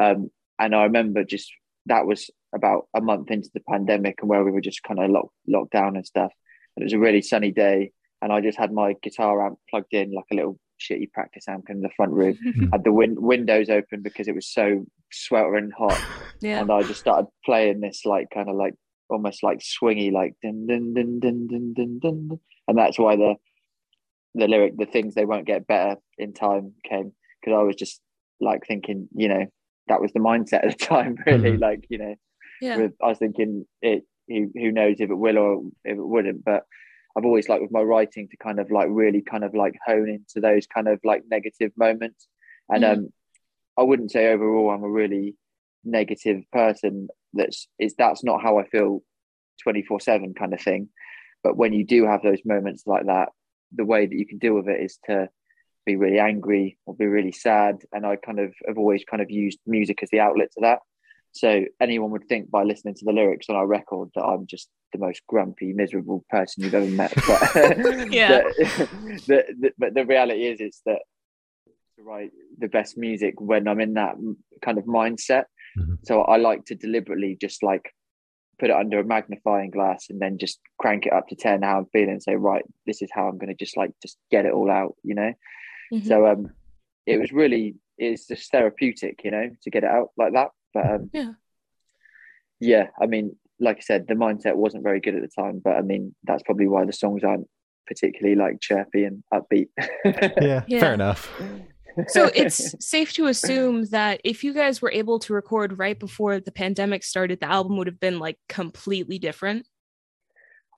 Um, 0.00 0.30
and 0.58 0.74
I 0.74 0.84
remember 0.84 1.24
just 1.24 1.50
that 1.86 2.06
was 2.06 2.30
about 2.54 2.86
a 2.94 3.00
month 3.00 3.30
into 3.30 3.48
the 3.54 3.62
pandemic 3.68 4.16
and 4.20 4.28
where 4.28 4.44
we 4.44 4.50
were 4.52 4.60
just 4.60 4.82
kind 4.82 5.00
of 5.00 5.10
locked 5.10 5.34
locked 5.48 5.72
down 5.72 5.96
and 5.96 6.06
stuff. 6.06 6.32
And 6.76 6.82
it 6.82 6.86
was 6.86 6.92
a 6.92 6.98
really 6.98 7.22
sunny 7.22 7.50
day, 7.50 7.92
and 8.22 8.32
I 8.32 8.40
just 8.40 8.58
had 8.58 8.72
my 8.72 8.94
guitar 9.02 9.44
amp 9.46 9.58
plugged 9.70 9.92
in 9.92 10.12
like 10.12 10.24
a 10.30 10.34
little 10.36 10.58
shitty 10.80 11.12
practice 11.12 11.44
amp 11.48 11.66
in 11.70 11.80
the 11.80 11.90
front 11.96 12.12
room. 12.12 12.36
had 12.72 12.82
the 12.84 12.92
win- 12.92 13.20
windows 13.20 13.68
open 13.68 14.02
because 14.02 14.26
it 14.28 14.34
was 14.34 14.48
so 14.48 14.84
sweltering 15.12 15.70
hot 15.76 16.00
Yeah. 16.40 16.60
and 16.60 16.72
I 16.72 16.82
just 16.82 17.00
started 17.00 17.28
playing 17.44 17.80
this 17.80 18.04
like 18.06 18.28
kind 18.32 18.48
of 18.48 18.56
like 18.56 18.74
almost 19.12 19.42
like 19.42 19.58
swingy 19.60 20.10
like 20.12 20.34
dun 20.42 20.66
dun 20.66 20.94
dun 20.94 21.20
dun 21.20 21.46
dun 21.46 21.74
dun 21.74 21.98
dun, 22.00 22.28
dun. 22.28 22.40
and 22.68 22.78
that's 22.78 22.98
why 22.98 23.16
the 23.16 23.34
the 24.34 24.48
lyric 24.48 24.76
the 24.76 24.86
things 24.86 25.14
they 25.14 25.24
won't 25.26 25.46
get 25.46 25.66
better 25.66 25.96
in 26.18 26.32
time 26.32 26.72
came 26.88 27.12
because 27.40 27.56
I 27.58 27.62
was 27.62 27.76
just 27.76 28.00
like 28.40 28.66
thinking 28.66 29.08
you 29.14 29.28
know 29.28 29.46
that 29.88 30.00
was 30.00 30.12
the 30.12 30.20
mindset 30.20 30.64
at 30.64 30.78
the 30.78 30.84
time 30.84 31.16
really 31.26 31.52
Mhm. 31.52 31.60
like 31.60 31.84
you 31.88 31.98
know 31.98 32.14
Yeah. 32.60 32.76
with, 32.76 32.92
I 33.02 33.08
was 33.08 33.18
thinking 33.18 33.66
it 33.82 34.04
who, 34.28 34.50
who 34.54 34.70
knows 34.72 34.96
if 35.00 35.10
it 35.10 35.14
will 35.14 35.38
or 35.38 35.62
if 35.84 35.96
it 35.98 36.06
wouldn't 36.06 36.44
but 36.44 36.64
I've 37.16 37.24
always 37.26 37.48
like 37.48 37.60
with 37.60 37.72
my 37.72 37.82
writing 37.82 38.28
to 38.30 38.36
kind 38.38 38.58
of 38.58 38.70
like 38.70 38.88
really 38.90 39.20
kind 39.20 39.44
of 39.44 39.54
like 39.54 39.74
hone 39.86 40.08
into 40.08 40.40
those 40.40 40.66
kind 40.66 40.88
of 40.88 40.98
like 41.04 41.24
negative 41.30 41.72
moments 41.76 42.26
and 42.68 42.84
Mhm. 42.84 42.92
um 42.92 43.08
I 43.76 43.82
wouldn't 43.82 44.12
say 44.12 44.28
overall 44.28 44.70
I'm 44.70 44.84
a 44.84 44.88
really 44.88 45.34
negative 45.84 46.42
person 46.52 47.08
that's 47.32 47.68
is 47.78 47.94
that's 47.96 48.24
not 48.24 48.42
how 48.42 48.58
I 48.58 48.66
feel 48.66 49.02
24 49.62 50.00
7 50.00 50.34
kind 50.34 50.54
of 50.54 50.60
thing 50.60 50.88
but 51.42 51.56
when 51.56 51.72
you 51.72 51.84
do 51.84 52.06
have 52.06 52.22
those 52.22 52.40
moments 52.44 52.84
like 52.86 53.06
that 53.06 53.30
the 53.74 53.84
way 53.84 54.06
that 54.06 54.14
you 54.14 54.26
can 54.26 54.38
deal 54.38 54.54
with 54.54 54.68
it 54.68 54.80
is 54.82 54.98
to 55.06 55.28
be 55.84 55.96
really 55.96 56.18
angry 56.18 56.78
or 56.86 56.94
be 56.94 57.06
really 57.06 57.32
sad 57.32 57.82
and 57.92 58.06
I 58.06 58.16
kind 58.16 58.38
of 58.38 58.54
have 58.66 58.78
always 58.78 59.04
kind 59.04 59.22
of 59.22 59.30
used 59.30 59.58
music 59.66 60.02
as 60.02 60.10
the 60.10 60.20
outlet 60.20 60.52
to 60.52 60.60
that 60.62 60.80
so 61.32 61.64
anyone 61.80 62.10
would 62.10 62.28
think 62.28 62.50
by 62.50 62.62
listening 62.62 62.94
to 62.94 63.04
the 63.04 63.12
lyrics 63.12 63.46
on 63.48 63.56
our 63.56 63.66
record 63.66 64.10
that 64.14 64.22
I'm 64.22 64.46
just 64.46 64.68
the 64.92 64.98
most 64.98 65.22
grumpy 65.26 65.72
miserable 65.72 66.24
person 66.30 66.62
you've 66.62 66.74
ever 66.74 66.86
met 66.86 67.12
but 67.26 67.40
Yeah. 68.12 68.42
the, 68.58 68.88
the, 69.26 69.44
the, 69.58 69.72
but 69.78 69.94
the 69.94 70.04
reality 70.04 70.46
is 70.46 70.60
is 70.60 70.80
that 70.86 71.00
to 71.96 72.02
write 72.02 72.30
the 72.58 72.68
best 72.68 72.96
music 72.96 73.40
when 73.40 73.68
I'm 73.68 73.80
in 73.80 73.94
that 73.94 74.16
kind 74.62 74.78
of 74.78 74.84
mindset. 74.84 75.44
Mhm. 75.78 75.98
So 76.04 76.22
I 76.22 76.36
like 76.36 76.64
to 76.66 76.74
deliberately 76.74 77.36
just 77.40 77.62
like 77.62 77.92
put 78.58 78.70
it 78.70 78.76
under 78.76 79.00
a 79.00 79.04
magnifying 79.04 79.70
glass 79.70 80.06
and 80.10 80.20
then 80.20 80.38
just 80.38 80.60
crank 80.78 81.06
it 81.06 81.12
up 81.12 81.26
to 81.28 81.34
10 81.36 81.62
how 81.62 81.78
I'm 81.78 81.86
feeling 81.86 82.10
and 82.10 82.22
say, 82.22 82.36
right, 82.36 82.64
this 82.86 83.02
is 83.02 83.10
how 83.12 83.26
I'm 83.28 83.38
going 83.38 83.48
to 83.48 83.64
just 83.64 83.76
like 83.76 83.90
just 84.02 84.18
get 84.30 84.46
it 84.46 84.52
all 84.52 84.70
out, 84.70 84.94
you 85.02 85.14
know? 85.14 85.32
Mhm. 85.92 86.04
So 86.06 86.26
um 86.26 86.50
it 87.06 87.18
was 87.18 87.32
really 87.32 87.74
it's 87.98 88.26
just 88.26 88.50
therapeutic, 88.52 89.20
you 89.24 89.30
know, 89.30 89.50
to 89.62 89.70
get 89.70 89.84
it 89.84 89.90
out 89.90 90.10
like 90.16 90.32
that. 90.34 90.50
But 90.74 90.86
um 90.90 91.10
Yeah. 91.12 91.32
yeah, 92.60 92.86
I 93.00 93.06
mean, 93.06 93.36
like 93.58 93.78
I 93.78 93.80
said, 93.80 94.06
the 94.06 94.14
mindset 94.14 94.56
wasn't 94.56 94.82
very 94.84 95.00
good 95.00 95.14
at 95.14 95.22
the 95.22 95.28
time, 95.42 95.60
but 95.64 95.76
I 95.76 95.82
mean 95.82 96.14
that's 96.24 96.42
probably 96.42 96.68
why 96.68 96.84
the 96.84 96.92
songs 96.92 97.24
aren't 97.24 97.48
particularly 97.86 98.36
like 98.36 98.60
chirpy 98.60 99.04
and 99.04 99.24
upbeat. 99.32 99.68
Yeah, 100.40 100.64
Yeah. 100.68 100.80
fair 100.80 100.94
enough. 100.94 101.30
So 102.08 102.26
it's 102.34 102.74
safe 102.84 103.12
to 103.14 103.26
assume 103.26 103.84
that 103.86 104.20
if 104.24 104.42
you 104.44 104.52
guys 104.54 104.80
were 104.82 104.90
able 104.92 105.18
to 105.20 105.32
record 105.32 105.78
right 105.78 105.98
before 105.98 106.40
the 106.40 106.52
pandemic 106.52 107.02
started, 107.04 107.40
the 107.40 107.50
album 107.50 107.76
would 107.76 107.86
have 107.86 108.00
been 108.00 108.18
like 108.18 108.38
completely 108.48 109.18
different. 109.18 109.66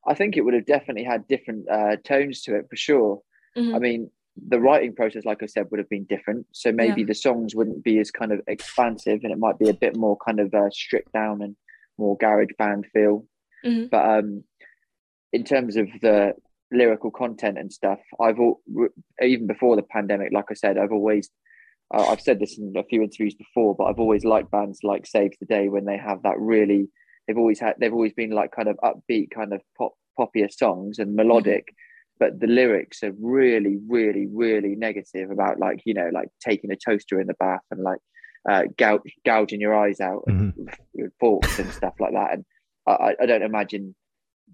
I 0.06 0.14
think 0.14 0.36
it 0.36 0.42
would 0.42 0.54
have 0.54 0.66
definitely 0.66 1.04
had 1.04 1.26
different 1.28 1.68
uh, 1.70 1.96
tones 2.04 2.42
to 2.42 2.56
it 2.56 2.66
for 2.68 2.76
sure. 2.76 3.22
Mhm. 3.56 3.74
I 3.74 3.78
mean, 3.78 4.10
the 4.48 4.60
writing 4.60 4.94
process, 4.94 5.24
like 5.24 5.42
I 5.42 5.46
said, 5.46 5.70
would 5.70 5.78
have 5.78 5.88
been 5.88 6.04
different. 6.04 6.46
So 6.52 6.72
maybe 6.72 7.02
Yeah. 7.02 7.06
the 7.06 7.14
songs 7.14 7.54
wouldn't 7.54 7.84
be 7.84 7.98
as 8.00 8.10
kind 8.10 8.32
of 8.32 8.40
expansive, 8.48 9.20
and 9.22 9.32
it 9.32 9.38
might 9.38 9.58
be 9.58 9.68
a 9.70 9.74
bit 9.74 9.96
more 9.96 10.16
kind 10.26 10.40
of 10.40 10.52
uh, 10.52 10.70
stripped 10.70 11.12
down 11.12 11.40
and 11.40 11.56
more 11.96 12.16
garage 12.16 12.50
band 12.58 12.86
feel. 12.92 13.26
Mhm. 13.64 13.90
But 13.90 14.18
um, 14.18 14.44
in 15.32 15.44
terms 15.44 15.76
of 15.76 15.88
the 16.02 16.34
lyrical 16.72 17.10
content 17.10 17.58
and 17.58 17.72
stuff, 17.72 18.00
I've 18.20 18.38
al- 18.38 18.60
even 19.22 19.46
before 19.46 19.76
the 19.76 19.82
pandemic, 19.82 20.32
like 20.32 20.46
I 20.50 20.54
said, 20.54 20.78
I've 20.78 20.92
always 20.92 21.30
uh, 21.94 22.06
I've 22.08 22.20
said 22.20 22.40
this 22.40 22.58
in 22.58 22.72
a 22.76 22.82
few 22.84 23.02
interviews 23.02 23.34
before, 23.34 23.74
but 23.76 23.84
I've 23.84 23.98
always 24.00 24.24
liked 24.24 24.50
bands 24.50 24.80
like 24.82 25.06
Saves 25.06 25.36
the 25.38 25.46
Day 25.46 25.68
when 25.68 25.84
they 25.84 25.98
have 25.98 26.22
that 26.22 26.38
really. 26.38 26.88
They've 27.26 27.38
always 27.38 27.60
had. 27.60 27.74
They've 27.78 27.92
always 27.92 28.12
been 28.14 28.30
like 28.30 28.52
kind 28.52 28.68
of 28.68 28.76
upbeat, 28.82 29.30
kind 29.30 29.52
of 29.52 29.60
pop 29.78 29.92
poppier 30.18 30.50
songs 30.52 30.98
and 30.98 31.14
melodic, 31.14 31.64
but 32.18 32.40
the 32.40 32.46
lyrics 32.46 33.02
are 33.02 33.12
really, 33.20 33.78
really, 33.88 34.26
really 34.32 34.74
negative 34.76 35.30
about 35.30 35.58
like 35.58 35.80
you 35.84 35.94
know 35.94 36.10
like 36.12 36.28
taking 36.40 36.70
a 36.70 36.76
toaster 36.76 37.20
in 37.20 37.26
the 37.26 37.34
bath 37.34 37.60
and 37.70 37.82
like 37.82 37.98
uh, 38.50 38.62
gouging 39.24 39.60
your 39.60 39.74
eyes 39.74 40.00
out 40.00 40.22
Mhm. 40.28 40.52
with, 40.94 41.12
forks 41.20 41.58
and 41.58 41.70
stuff 41.72 41.94
like 42.00 42.12
that. 42.12 42.34
And 42.34 42.44
I- 42.86 43.16
I 43.20 43.26
don't 43.26 43.42
imagine 43.42 43.94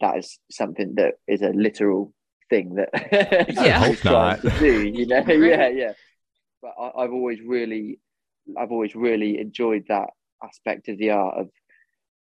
that 0.01 0.19
is 0.19 0.39
something 0.51 0.95
that 0.97 1.15
is 1.29 1.43
a 1.43 1.51
literal 1.51 2.13
thing 2.49 2.75
that 2.77 2.89
Yeah. 3.53 3.81
I 3.81 3.87
hope 3.89 3.97
trying 3.99 4.41
not. 4.43 4.43
to 4.43 4.59
do. 4.59 4.83
You 4.89 5.07
know, 5.07 5.21
Right. 5.27 5.39
yeah, 5.43 5.69
yeah. 5.69 5.93
But 6.63 6.73
I, 6.79 7.03
I've 7.05 7.13
always 7.13 7.41
really, 7.41 8.01
I've 8.59 8.71
always 8.73 8.95
really 8.95 9.39
enjoyed 9.39 9.85
that 9.89 10.11
aspect 10.43 10.89
of 10.89 10.99
the 10.99 11.11
art 11.11 11.37
of 11.39 11.49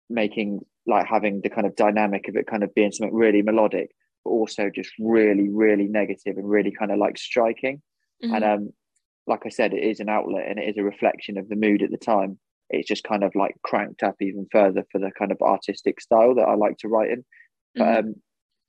making 0.10 0.60
like 0.88 1.08
having 1.08 1.42
the 1.42 1.50
kind 1.50 1.66
of 1.66 1.76
dynamic 1.76 2.28
of 2.28 2.36
it 2.36 2.46
kind 2.48 2.64
of 2.64 2.74
being 2.76 2.92
something 2.92 3.16
really 3.16 3.42
melodic 3.42 3.90
but 4.24 4.30
also 4.32 4.70
just 4.74 4.92
really 5.00 5.50
really 5.50 5.88
negative 5.88 6.38
and 6.38 6.48
really 6.48 6.72
kind 6.72 6.92
of 6.92 7.00
like 7.00 7.18
striking 7.18 7.82
Mhm. 8.24 8.36
and 8.36 8.44
um 8.46 8.70
like 9.28 9.42
i 9.46 9.50
said 9.50 9.74
it 9.74 9.84
is 9.84 10.00
an 10.00 10.10
outlet 10.10 10.46
and 10.48 10.60
it 10.60 10.70
is 10.70 10.78
a 10.78 10.84
reflection 10.84 11.38
of 11.40 11.50
the 11.50 11.56
mood 11.56 11.82
at 11.82 11.90
the 11.90 11.98
time 11.98 12.38
it's 12.70 12.88
just 12.88 13.04
kind 13.04 13.24
of 13.24 13.34
like 13.36 13.56
cranked 13.64 14.04
up 14.04 14.16
even 14.22 14.48
further 14.52 14.84
for 14.92 15.00
the 15.00 15.12
kind 15.18 15.32
of 15.32 15.42
artistic 15.42 16.00
style 16.00 16.36
that 16.36 16.48
i 16.48 16.54
like 16.54 16.78
to 16.78 16.88
write 16.88 17.10
in 17.10 17.26
but 17.76 17.84
Mhm. 17.86 18.00
um 18.00 18.16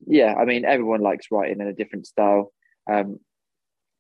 yeah 0.07 0.35
i 0.35 0.45
mean 0.45 0.65
everyone 0.65 1.01
likes 1.01 1.27
writing 1.31 1.61
in 1.61 1.67
a 1.69 1.73
different 1.73 2.07
style 2.07 2.53
um 2.91 3.19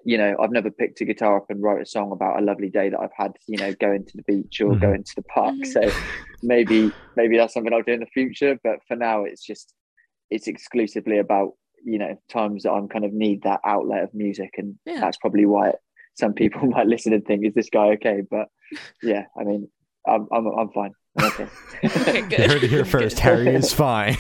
you 0.05 0.19
know 0.19 0.37
i've 0.41 0.53
never 0.53 0.71
picked 0.71 1.01
a 1.01 1.05
guitar 1.05 1.37
up 1.39 1.47
and 1.49 1.63
wrote 1.63 1.81
a 1.81 1.87
song 1.87 2.13
about 2.13 2.39
a 2.39 2.45
lovely 2.45 2.69
day 2.69 2.89
that 2.91 3.01
i've 3.01 3.17
had 3.17 3.33
you 3.49 3.57
know 3.59 3.73
going 3.81 4.05
to 4.05 4.17
the 4.17 4.23
beach 4.25 4.61
or 4.61 4.75
Mhm. 4.77 4.81
going 4.81 5.05
to 5.05 5.13
the 5.17 5.23
park 5.23 5.55
Mhm. 5.57 5.67
so 5.73 5.93
maybe 6.43 6.93
maybe 7.17 7.37
that's 7.37 7.55
something 7.55 7.73
i'll 7.73 7.83
do 7.83 7.93
in 7.93 8.01
the 8.01 8.07
future 8.07 8.59
but 8.63 8.79
for 8.87 8.97
now 8.97 9.25
it's 9.25 9.45
just 9.45 9.75
it's 10.31 10.49
exclusively 10.49 11.19
about 11.19 11.53
you 11.85 11.99
know 11.99 12.15
times 12.29 12.65
that 12.65 12.73
i'm 12.73 12.89
kind 12.89 13.05
of 13.05 13.13
need 13.13 13.43
that 13.43 13.61
outlet 13.65 14.03
of 14.05 14.13
music 14.15 14.51
and 14.59 14.79
Yeah. 14.85 15.01
that's 15.01 15.17
probably 15.17 15.47
why 15.47 15.73
some 16.15 16.35
people 16.35 16.67
might 16.77 16.87
listen 16.87 17.13
and 17.15 17.25
think 17.25 17.45
is 17.47 17.55
this 17.55 17.71
guy 17.71 17.89
okay 17.93 18.21
but 18.31 18.49
yeah 19.03 19.25
i 19.41 19.45
mean 19.45 19.69
i'm 20.07 20.27
i'm, 20.33 20.47
I'm 20.47 20.71
fine 20.71 20.93
I'm 21.17 21.25
okay 21.25 21.49
Okay, 21.85 22.23
good. 22.31 22.39
You 22.41 22.49
heard 22.49 22.65
it 22.65 22.71
here 22.71 22.85
first. 22.85 23.19
Harry 23.21 23.55
is 23.55 23.73
fine. 23.73 24.17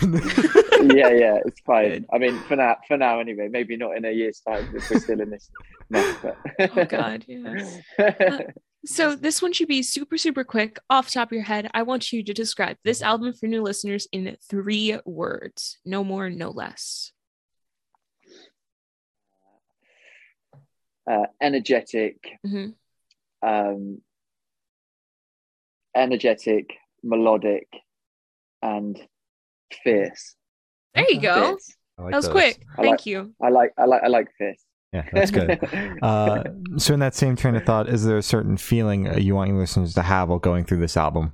Yeah 0.82 1.10
yeah 1.10 1.38
it's 1.44 1.60
fine 1.66 2.04
i 2.12 2.18
mean 2.18 2.38
for 2.48 2.56
now 2.56 2.76
for 2.86 2.96
now 2.96 3.20
anyway 3.20 3.48
maybe 3.50 3.76
not 3.76 3.96
in 3.96 4.04
a 4.04 4.10
year's 4.10 4.40
time 4.40 4.68
if 4.74 4.90
we're 4.90 5.00
still 5.00 5.20
in 5.20 5.30
this 5.30 5.50
mess 5.90 6.16
but 6.22 6.36
Oh 6.76 6.84
God, 6.84 7.24
yeah. 7.28 8.40
So 8.84 9.16
this 9.16 9.42
one 9.42 9.52
should 9.52 9.66
be 9.66 9.82
super, 9.82 10.16
super 10.16 10.44
quick. 10.44 10.78
Off 10.88 11.06
the 11.06 11.12
top 11.18 11.28
of 11.28 11.32
your 11.32 11.42
head, 11.42 11.68
I 11.74 11.82
want 11.82 12.12
you 12.12 12.22
to 12.22 12.32
describe 12.32 12.76
this 12.84 13.02
album 13.02 13.32
for 13.32 13.46
new 13.48 13.60
listeners 13.60 14.06
in 14.12 14.36
three 14.48 14.96
words. 15.04 15.78
No 15.84 16.04
more, 16.04 16.30
no 16.30 16.50
less. 16.50 17.10
uh, 21.10 21.26
energetic 21.40 22.38
Mhm. 22.44 22.74
um, 23.42 24.02
energetic, 25.94 26.74
melodic, 27.02 27.68
and 28.62 28.96
fierce. 29.82 30.36
There 30.96 31.10
you 31.10 31.20
go. 31.20 31.34
Fierce. 31.50 31.76
I 31.98 32.02
like 32.02 32.10
that 32.10 32.16
was 32.16 32.24
those. 32.26 32.32
quick. 32.32 32.62
I 32.78 32.82
Thank 32.82 32.90
like- 32.90 33.06
you. 33.06 33.34
I 33.42 33.48
like, 33.50 33.72
I 33.78 33.84
like, 33.86 34.02
I 34.02 34.08
like 34.08 34.28
fierce. 34.36 34.62
Yeah, 34.92 35.08
that's 35.12 35.30
good. 35.30 35.58
Uh, 36.02 36.42
so, 36.78 36.94
in 36.94 37.00
that 37.00 37.14
same 37.14 37.36
train 37.36 37.54
of 37.56 37.64
thought, 37.64 37.88
is 37.88 38.04
there 38.04 38.16
a 38.18 38.22
certain 38.22 38.56
feeling 38.56 39.08
uh, 39.08 39.16
you 39.16 39.34
want 39.34 39.50
your 39.50 39.58
listeners 39.58 39.94
to 39.94 40.02
have 40.02 40.28
while 40.28 40.38
going 40.38 40.64
through 40.64 40.78
this 40.78 40.96
album? 40.96 41.32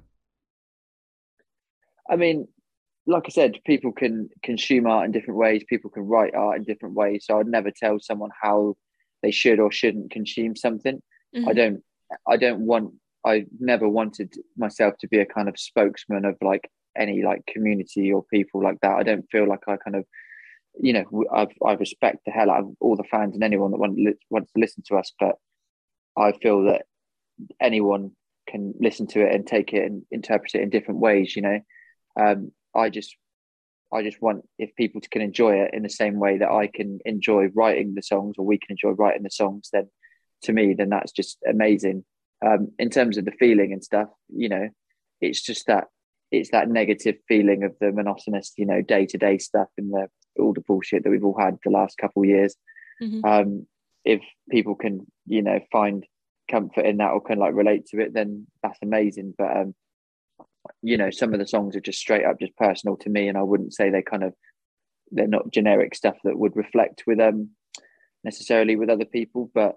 I 2.08 2.16
mean, 2.16 2.48
like 3.06 3.24
I 3.26 3.30
said, 3.30 3.58
people 3.66 3.92
can 3.92 4.28
consume 4.42 4.86
art 4.86 5.06
in 5.06 5.12
different 5.12 5.38
ways. 5.38 5.64
People 5.68 5.90
can 5.90 6.04
write 6.04 6.34
art 6.34 6.58
in 6.58 6.64
different 6.64 6.94
ways. 6.94 7.24
So 7.26 7.38
I'd 7.38 7.46
never 7.46 7.70
tell 7.70 7.98
someone 8.00 8.30
how 8.40 8.76
they 9.22 9.30
should 9.30 9.60
or 9.60 9.70
shouldn't 9.72 10.10
consume 10.10 10.56
something. 10.56 11.02
Mhm. 11.36 11.48
I 11.48 11.52
don't. 11.52 11.82
I 12.28 12.36
don't 12.36 12.60
want. 12.66 12.94
I 13.24 13.46
never 13.60 13.88
wanted 13.88 14.34
myself 14.56 14.94
to 15.00 15.08
be 15.08 15.18
a 15.18 15.26
kind 15.26 15.48
of 15.48 15.58
spokesman 15.58 16.24
of 16.24 16.36
like 16.42 16.68
any 16.96 17.22
like 17.22 17.44
community 17.46 18.12
or 18.12 18.24
people 18.24 18.62
like 18.62 18.78
that. 18.82 18.96
I 18.96 19.02
don't 19.02 19.28
feel 19.30 19.48
like 19.48 19.60
I 19.66 19.76
kind 19.76 19.96
of, 19.96 20.04
you 20.80 20.92
know, 20.92 21.24
I've, 21.32 21.52
I 21.64 21.72
respect 21.74 22.20
the 22.24 22.32
hell 22.32 22.50
out 22.50 22.60
of 22.60 22.74
all 22.80 22.96
the 22.96 23.04
fans 23.04 23.34
and 23.34 23.44
anyone 23.44 23.70
that 23.70 23.78
want, 23.78 23.98
wants 24.30 24.52
to 24.52 24.60
listen 24.60 24.82
to 24.86 24.96
us, 24.96 25.12
but 25.18 25.36
I 26.16 26.32
feel 26.32 26.64
that 26.64 26.82
anyone 27.60 28.12
can 28.48 28.74
listen 28.80 29.06
to 29.08 29.24
it 29.26 29.34
and 29.34 29.46
take 29.46 29.72
it 29.72 29.84
and 29.84 30.02
interpret 30.10 30.54
it 30.54 30.62
in 30.62 30.70
different 30.70 31.00
ways. 31.00 31.34
You 31.36 31.42
know, 31.42 31.60
um, 32.20 32.52
I 32.74 32.90
just 32.90 33.16
I 33.92 34.02
just 34.02 34.20
want 34.22 34.44
if 34.58 34.74
people 34.76 35.00
can 35.10 35.22
enjoy 35.22 35.56
it 35.56 35.74
in 35.74 35.82
the 35.82 35.90
same 35.90 36.18
way 36.18 36.38
that 36.38 36.50
I 36.50 36.66
can 36.66 37.00
enjoy 37.04 37.48
writing 37.54 37.94
the 37.94 38.02
songs 38.02 38.36
or 38.38 38.46
we 38.46 38.58
can 38.58 38.70
enjoy 38.70 38.90
writing 38.90 39.22
the 39.22 39.30
songs, 39.30 39.68
then 39.72 39.88
to 40.42 40.52
me, 40.52 40.74
then 40.74 40.88
that's 40.88 41.12
just 41.12 41.38
amazing. 41.48 42.04
Um, 42.44 42.72
in 42.78 42.90
terms 42.90 43.18
of 43.18 43.24
the 43.24 43.32
feeling 43.32 43.72
and 43.72 43.84
stuff, 43.84 44.08
you 44.28 44.48
know, 44.48 44.68
it's 45.20 45.40
just 45.40 45.66
that 45.66 45.84
it's 46.32 46.50
that 46.50 46.68
negative 46.68 47.16
feeling 47.28 47.62
of 47.62 47.76
the 47.78 47.92
monotonous, 47.92 48.52
you 48.56 48.66
know, 48.66 48.80
day 48.80 49.06
to 49.06 49.18
day 49.18 49.38
stuff 49.38 49.68
and 49.76 49.92
the 49.92 50.08
all 50.40 50.54
the 50.54 50.62
bullshit 50.62 51.04
that 51.04 51.10
we've 51.10 51.24
all 51.24 51.38
had 51.38 51.58
the 51.62 51.70
last 51.70 51.98
couple 51.98 52.22
of 52.22 52.28
years. 52.28 52.56
Mhm. 53.00 53.24
Um, 53.24 53.66
if 54.04 54.22
people 54.50 54.74
can, 54.74 55.06
you 55.26 55.42
know, 55.42 55.60
find 55.70 56.06
comfort 56.50 56.86
in 56.86 56.96
that 56.96 57.10
or 57.10 57.20
can 57.20 57.38
like 57.38 57.54
relate 57.54 57.86
to 57.86 58.00
it, 58.00 58.14
then 58.14 58.46
that's 58.62 58.78
amazing. 58.82 59.34
But 59.36 59.56
um, 59.56 59.74
you 60.80 60.96
know, 60.96 61.10
some 61.10 61.34
of 61.34 61.38
the 61.38 61.46
songs 61.46 61.76
are 61.76 61.80
just 61.80 61.98
straight 61.98 62.24
up 62.24 62.40
just 62.40 62.56
personal 62.56 62.96
to 62.98 63.10
me, 63.10 63.28
and 63.28 63.36
I 63.36 63.42
wouldn't 63.42 63.74
say 63.74 63.90
they 63.90 64.02
kind 64.02 64.24
of 64.24 64.34
they're 65.10 65.26
not 65.26 65.52
generic 65.52 65.94
stuff 65.94 66.16
that 66.24 66.38
would 66.38 66.56
reflect 66.56 67.04
with 67.06 67.20
um 67.20 67.50
necessarily 68.24 68.76
with 68.76 68.88
other 68.88 69.04
people. 69.04 69.50
But 69.54 69.76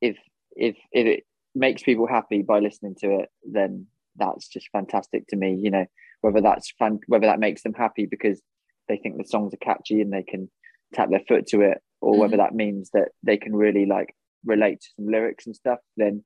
if 0.00 0.16
if 0.56 0.76
if 0.92 1.06
it 1.06 1.24
makes 1.54 1.82
people 1.82 2.06
happy 2.06 2.40
by 2.40 2.60
listening 2.60 2.94
to 3.00 3.20
it, 3.20 3.28
then 3.44 3.86
that's 4.20 4.46
just 4.46 4.68
fantastic 4.70 5.26
to 5.28 5.36
me. 5.36 5.58
You 5.60 5.70
know, 5.70 5.86
whether 6.20 6.40
that's 6.40 6.70
fun, 6.78 7.00
whether 7.08 7.26
that 7.26 7.40
makes 7.40 7.62
them 7.62 7.74
happy 7.74 8.06
because 8.06 8.40
they 8.88 8.96
think 8.96 9.16
the 9.16 9.24
songs 9.24 9.52
are 9.52 9.58
catchy 9.58 10.00
and 10.00 10.12
they 10.12 10.22
can 10.22 10.50
tap 10.94 11.10
their 11.10 11.22
foot 11.26 11.46
to 11.48 11.62
it, 11.62 11.78
or 12.00 12.18
whether 12.18 12.36
that 12.36 12.54
means 12.54 12.90
that 12.92 13.08
they 13.22 13.36
can 13.36 13.54
really 13.54 13.86
like 13.86 14.14
relate 14.44 14.80
to 14.80 14.88
some 14.96 15.06
lyrics 15.06 15.46
and 15.46 15.56
stuff, 15.56 15.78
then 15.96 16.24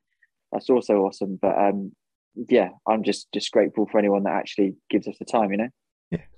that's 0.52 0.70
also 0.70 0.98
awesome. 0.98 1.38
But 1.40 1.56
um, 1.58 1.92
yeah, 2.34 2.70
I'm 2.86 3.02
just 3.02 3.28
just 3.32 3.50
grateful 3.50 3.86
for 3.90 3.98
anyone 3.98 4.24
that 4.24 4.34
actually 4.34 4.74
gives 4.90 5.08
us 5.08 5.16
the 5.18 5.24
time. 5.24 5.50
You 5.50 5.56
know. 5.56 5.68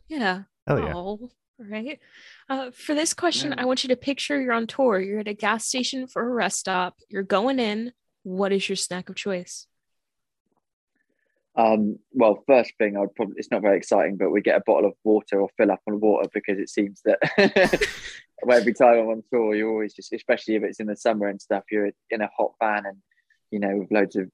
Yeah. 0.08 0.42
Hell 0.66 0.78
yeah. 0.80 0.92
Oh, 0.94 1.30
right. 1.58 1.98
Uh, 2.48 2.70
for 2.70 2.94
this 2.94 3.14
question, 3.14 3.50
Yeah. 3.50 3.62
I 3.62 3.64
want 3.64 3.82
you 3.82 3.88
to 3.88 3.96
picture 3.96 4.40
you're 4.40 4.52
on 4.52 4.66
tour. 4.66 5.00
You're 5.00 5.20
at 5.20 5.28
a 5.28 5.34
gas 5.34 5.66
station 5.66 6.06
for 6.06 6.22
a 6.22 6.30
rest 6.32 6.58
stop. 6.60 6.96
You're 7.08 7.22
going 7.22 7.58
in. 7.58 7.92
What 8.22 8.52
is 8.52 8.68
your 8.68 8.76
snack 8.76 9.08
of 9.08 9.16
choice? 9.16 9.66
Um, 11.56 11.98
well, 12.12 12.42
first 12.46 12.72
thing, 12.78 12.96
I'd 12.96 13.14
probably 13.14 13.36
it's 13.38 13.50
not 13.50 13.62
very 13.62 13.78
exciting, 13.78 14.16
but 14.16 14.30
we 14.30 14.42
get 14.42 14.58
a 14.58 14.62
bottle 14.66 14.90
of 14.90 14.94
water 15.04 15.40
or 15.40 15.48
fill 15.56 15.72
up 15.72 15.80
on 15.86 16.00
water 16.00 16.28
because 16.34 16.58
it 16.58 16.68
seems 16.68 17.00
that 17.04 17.18
every 18.50 18.74
time 18.74 18.98
I'm 18.98 19.08
on 19.08 19.22
tour, 19.32 19.54
you're 19.54 19.70
always 19.70 19.94
just, 19.94 20.12
especially 20.12 20.56
if 20.56 20.62
it's 20.62 20.80
in 20.80 20.86
the 20.86 20.96
summer 20.96 21.28
and 21.28 21.40
stuff, 21.40 21.64
you're 21.70 21.90
in 22.10 22.20
a 22.20 22.28
hot 22.36 22.52
van 22.60 22.84
and 22.86 22.98
you 23.50 23.58
know 23.58 23.78
with 23.78 23.90
loads 23.90 24.16
of 24.16 24.30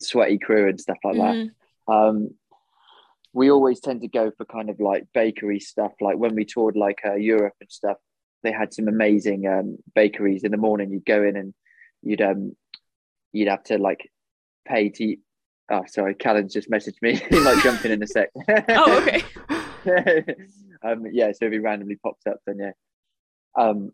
sweaty 0.00 0.38
crew 0.38 0.68
and 0.68 0.80
stuff 0.80 0.98
like 1.02 1.16
that. 1.16 1.34
Mhm. 1.34 1.50
Um, 1.88 2.34
we 3.32 3.50
always 3.50 3.80
tend 3.80 4.00
to 4.02 4.08
go 4.08 4.30
for 4.36 4.44
kind 4.44 4.70
of 4.70 4.80
like 4.80 5.06
bakery 5.12 5.60
stuff. 5.60 5.92
Like 6.00 6.16
when 6.18 6.34
we 6.34 6.44
toured 6.44 6.76
like 6.76 7.00
uh, 7.04 7.14
Europe 7.14 7.54
and 7.60 7.70
stuff, 7.70 7.98
they 8.42 8.52
had 8.52 8.72
some 8.72 8.88
amazing 8.88 9.46
um, 9.46 9.78
bakeries. 9.94 10.44
In 10.44 10.50
the 10.50 10.56
morning, 10.56 10.90
you'd 10.90 11.04
go 11.04 11.22
in 11.22 11.36
and 11.36 11.54
you'd 12.02 12.22
um 12.22 12.56
you'd 13.32 13.48
have 13.48 13.64
to 13.64 13.78
like 13.78 14.10
pay 14.66 14.88
to. 14.90 15.16
Oh, 15.70 15.84
sorry, 15.86 16.14
Callan's 16.14 16.52
just 16.52 16.70
messaged 16.70 17.02
me. 17.02 17.16
he 17.30 17.40
might 17.40 17.62
jump 17.62 17.84
in 17.84 17.92
in 17.92 18.02
a 18.02 18.06
sec. 18.06 18.30
Oh, 18.68 19.02
okay. 19.02 19.22
um, 20.82 21.04
yeah, 21.12 21.32
so 21.32 21.46
if 21.46 21.52
he 21.52 21.58
randomly 21.58 21.96
pops 21.96 22.26
up, 22.26 22.38
then 22.46 22.58
yeah. 22.58 22.72
Um, 23.56 23.90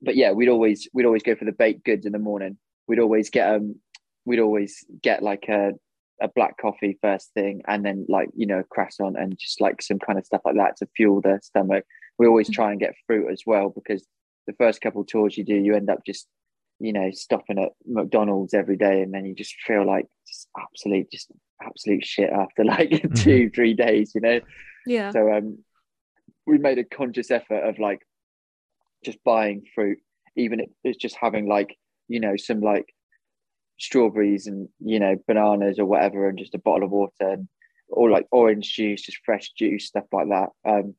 but 0.00 0.16
yeah, 0.16 0.32
we'd 0.32 0.48
always 0.48 0.88
we'd 0.92 1.06
always 1.06 1.22
go 1.22 1.34
for 1.34 1.44
the 1.44 1.52
baked 1.52 1.84
goods 1.84 2.06
in 2.06 2.12
the 2.12 2.18
morning. 2.18 2.58
We'd 2.86 3.00
always 3.00 3.30
get 3.30 3.54
um, 3.54 3.76
we'd 4.24 4.40
always 4.40 4.84
get 5.02 5.22
like 5.22 5.46
a 5.48 5.72
a 6.20 6.28
black 6.28 6.56
coffee 6.58 6.98
first 7.02 7.32
thing, 7.34 7.62
and 7.66 7.84
then 7.84 8.06
like 8.08 8.28
you 8.34 8.46
know 8.46 8.62
croissant 8.70 9.16
and 9.18 9.38
just 9.38 9.60
like 9.60 9.82
some 9.82 9.98
kind 9.98 10.18
of 10.18 10.26
stuff 10.26 10.42
like 10.44 10.56
that 10.56 10.76
to 10.78 10.86
fuel 10.96 11.20
the 11.20 11.40
stomach. 11.42 11.84
We 12.18 12.26
always 12.26 12.50
try 12.50 12.70
and 12.70 12.80
get 12.80 12.94
fruit 13.06 13.30
as 13.30 13.42
well 13.46 13.70
because 13.70 14.06
the 14.46 14.54
first 14.54 14.80
couple 14.80 15.04
tours 15.04 15.36
you 15.36 15.44
do, 15.44 15.54
you 15.54 15.74
end 15.74 15.90
up 15.90 16.00
just 16.04 16.26
you 16.80 16.92
know 16.92 17.10
stopping 17.10 17.58
at 17.58 17.72
McDonald's 17.86 18.54
every 18.54 18.76
day, 18.76 19.02
and 19.02 19.12
then 19.12 19.24
you 19.24 19.34
just 19.34 19.54
feel 19.66 19.86
like 19.86 20.06
just 20.26 20.48
absolute 20.58 21.10
just 21.10 21.30
absolute 21.62 22.04
shit 22.04 22.30
after 22.30 22.64
like 22.64 23.02
two 23.16 23.50
three 23.50 23.74
days, 23.74 24.12
you 24.14 24.20
know. 24.20 24.40
Yeah. 24.86 25.10
So 25.10 25.32
um, 25.32 25.58
we 26.46 26.58
made 26.58 26.78
a 26.78 26.84
conscious 26.84 27.30
effort 27.30 27.68
of 27.68 27.78
like 27.78 28.00
just 29.04 29.22
buying 29.24 29.64
fruit, 29.74 29.98
even 30.36 30.60
if 30.60 30.70
it's 30.84 30.98
just 30.98 31.16
having 31.20 31.48
like 31.48 31.76
you 32.08 32.20
know 32.20 32.36
some 32.36 32.60
like 32.60 32.86
strawberries 33.78 34.46
and 34.46 34.68
you 34.80 34.98
know 34.98 35.16
bananas 35.26 35.78
or 35.78 35.86
whatever, 35.86 36.28
and 36.28 36.38
just 36.38 36.54
a 36.54 36.58
bottle 36.58 36.84
of 36.84 36.90
water 36.90 37.12
and 37.20 37.48
or 37.88 38.10
like 38.10 38.26
orange 38.30 38.72
juice, 38.74 39.02
just 39.02 39.18
fresh 39.24 39.50
juice, 39.52 39.86
stuff 39.86 40.04
like 40.12 40.28
that. 40.28 40.48
Um, 40.66 40.94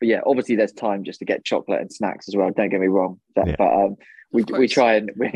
but 0.00 0.08
yeah, 0.08 0.20
obviously 0.26 0.56
there's 0.56 0.72
time 0.72 1.04
just 1.04 1.18
to 1.20 1.24
get 1.24 1.44
chocolate 1.44 1.80
and 1.80 1.92
snacks 1.92 2.28
as 2.28 2.36
well. 2.36 2.50
Don't 2.56 2.68
get 2.70 2.80
me 2.80 2.88
wrong, 2.88 3.20
but, 3.34 3.46
Yeah. 3.48 3.54
but 3.58 3.72
um, 3.72 3.96
we 4.32 4.44
we 4.58 4.68
try 4.68 4.94
and 4.94 5.10
we, 5.16 5.30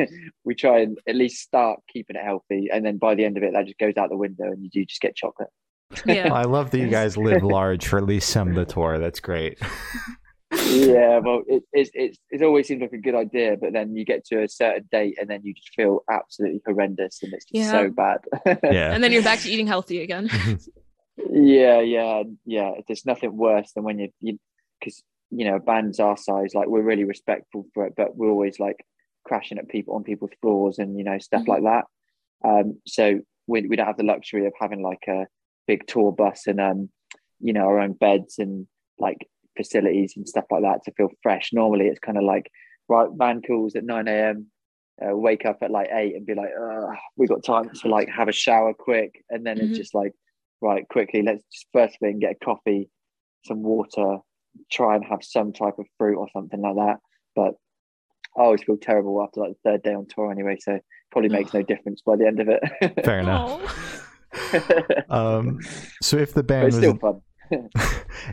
we 0.44 0.55
try 0.55 0.81
and 0.81 0.99
at 1.09 1.16
least 1.16 1.42
start 1.42 1.81
keeping 1.92 2.16
it 2.16 2.25
healthy, 2.25 2.68
and 2.73 2.85
then 2.85 2.99
by 2.99 3.14
the 3.14 3.25
end 3.25 3.37
of 3.37 3.42
it, 3.42 3.53
that 3.55 3.66
just 3.66 3.79
goes 3.79 3.96
out 3.96 4.11
the 4.11 4.16
window, 4.16 4.44
and 4.44 4.62
you 4.62 4.70
do 4.70 4.85
just 4.85 5.01
get 5.01 5.14
chocolate. 5.16 5.49
Yeah. 6.07 6.33
I 6.33 6.42
love 6.42 6.70
that 6.70 6.79
you 6.79 6.88
guys 7.01 7.16
live 7.16 7.42
large 7.42 7.87
for 7.87 7.99
at 7.99 8.05
least 8.05 8.31
some 8.31 8.49
of 8.51 8.55
the 8.55 8.64
tour. 8.64 8.99
That's 8.99 9.20
great. 9.20 9.59
yeah, 10.66 11.18
well, 11.18 11.42
it, 11.46 11.62
it's 11.73 11.90
it's 11.94 12.18
it 12.31 12.42
always 12.42 12.66
seems 12.66 12.81
like 12.83 12.92
a 12.92 12.99
good 12.99 13.14
idea, 13.14 13.57
but 13.61 13.73
then 13.73 13.94
you 13.94 14.05
get 14.05 14.25
to 14.27 14.42
a 14.42 14.49
certain 14.49 14.88
date, 14.90 15.16
and 15.20 15.31
then 15.31 15.40
you 15.44 15.55
just 15.55 15.70
feel 15.75 16.01
absolutely 16.11 16.61
horrendous, 16.66 17.23
and 17.23 17.33
it's 17.33 17.44
just 17.44 17.55
Yeah. 17.55 17.70
so 17.70 17.90
bad. 17.90 18.18
Yeah. 18.64 18.92
And 18.92 19.03
then 19.03 19.12
you're 19.12 19.23
back 19.23 19.38
to 19.40 19.51
eating 19.51 19.68
healthy 19.68 20.03
again. 20.03 20.29
yeah, 21.31 21.81
yeah, 21.81 22.23
yeah. 22.44 22.73
There's 22.87 23.07
nothing 23.07 23.37
worse 23.37 23.73
than 23.73 23.85
when 23.85 23.99
you 23.99 24.09
you 24.20 24.38
because 24.81 25.03
you 25.31 25.45
know 25.45 25.59
bands 25.59 26.01
our 26.01 26.16
size, 26.16 26.55
like 26.55 26.69
we're 26.69 26.83
really 26.83 27.05
respectful 27.05 27.66
for 27.75 27.87
it, 27.87 27.95
but 27.97 28.16
we're 28.16 28.31
always 28.31 28.59
like 28.59 28.85
crashing 29.25 29.59
at 29.59 29.69
people 29.69 29.95
on 29.95 30.03
people's 30.03 30.31
floors 30.40 30.79
and 30.79 30.99
you 30.99 31.05
know 31.05 31.19
stuff 31.19 31.43
Mhm. 31.45 31.49
like 31.49 31.62
that. 31.62 31.85
Um, 32.43 32.81
so 32.87 33.21
we 33.47 33.66
we 33.66 33.77
don't 33.77 33.87
have 33.87 33.97
the 33.97 34.03
luxury 34.05 34.47
of 34.47 34.53
having 34.59 34.83
like 34.83 35.05
a 35.09 35.27
big 35.66 35.87
tour 35.87 36.11
bus 36.12 36.47
and 36.47 36.61
um, 36.61 36.90
you 37.38 37.53
know, 37.53 37.62
our 37.66 37.79
own 37.81 37.93
beds 37.93 38.38
and 38.38 38.66
like 38.99 39.27
facilities 39.57 40.14
and 40.16 40.29
stuff 40.29 40.45
like 40.51 40.62
that 40.62 40.83
to 40.85 40.93
feel 40.93 41.09
fresh. 41.23 41.51
Normally, 41.53 41.87
it's 41.87 42.01
kind 42.01 42.19
of 42.19 42.25
like 42.25 42.51
right 42.88 43.09
van 43.14 43.40
calls 43.43 43.77
at 43.77 43.85
nine 43.85 44.09
a.m. 44.09 44.47
Uh, 45.03 45.16
wake 45.16 45.47
up 45.47 45.59
at 45.62 45.71
like 45.71 45.88
eight 45.93 46.14
and 46.14 46.27
be 46.27 46.35
like, 46.35 46.51
we 47.16 47.27
got 47.27 47.43
time 47.43 47.71
to 47.71 47.88
like 47.88 48.09
have 48.11 48.29
a 48.29 48.33
shower 48.33 48.75
quick, 48.75 49.25
and 49.31 49.47
then 49.47 49.59
Mhm. 49.59 49.62
it's 49.69 49.79
just 49.79 49.95
like, 49.95 50.12
right, 50.61 50.87
quickly, 50.88 51.23
let's 51.23 51.43
just 51.53 51.66
first 51.73 51.99
thing 52.01 52.19
get 52.19 52.33
a 52.33 52.45
coffee, 52.45 52.90
some 53.47 53.62
water, 53.62 54.19
try 54.71 54.95
and 54.95 55.05
have 55.05 55.23
some 55.23 55.53
type 55.53 55.79
of 55.79 55.87
fruit 55.99 56.17
or 56.17 56.29
something 56.33 56.61
like 56.61 56.77
that. 56.77 56.97
But 57.35 57.55
I 58.37 58.43
always 58.43 58.63
feel 58.63 58.77
terrible 58.77 59.23
after 59.23 59.41
like 59.41 59.53
the 59.53 59.71
third 59.71 59.83
day 59.83 59.95
on 59.95 60.07
tour 60.07 60.31
anyway, 60.31 60.57
so 60.61 60.79
probably 61.11 61.31
makes 61.31 61.53
no 61.53 61.63
difference 61.63 62.03
by 62.05 62.17
the 62.17 62.27
end 62.27 62.41
of 62.41 62.49
it. 62.49 63.05
Fair 63.05 63.21
enough. 63.21 63.97
Um, 65.09 65.59
so 66.01 66.17
if 66.19 66.35
the 66.35 66.45
band 66.45 66.67
was 66.67 66.77
still 66.77 66.97
fun. 66.99 67.21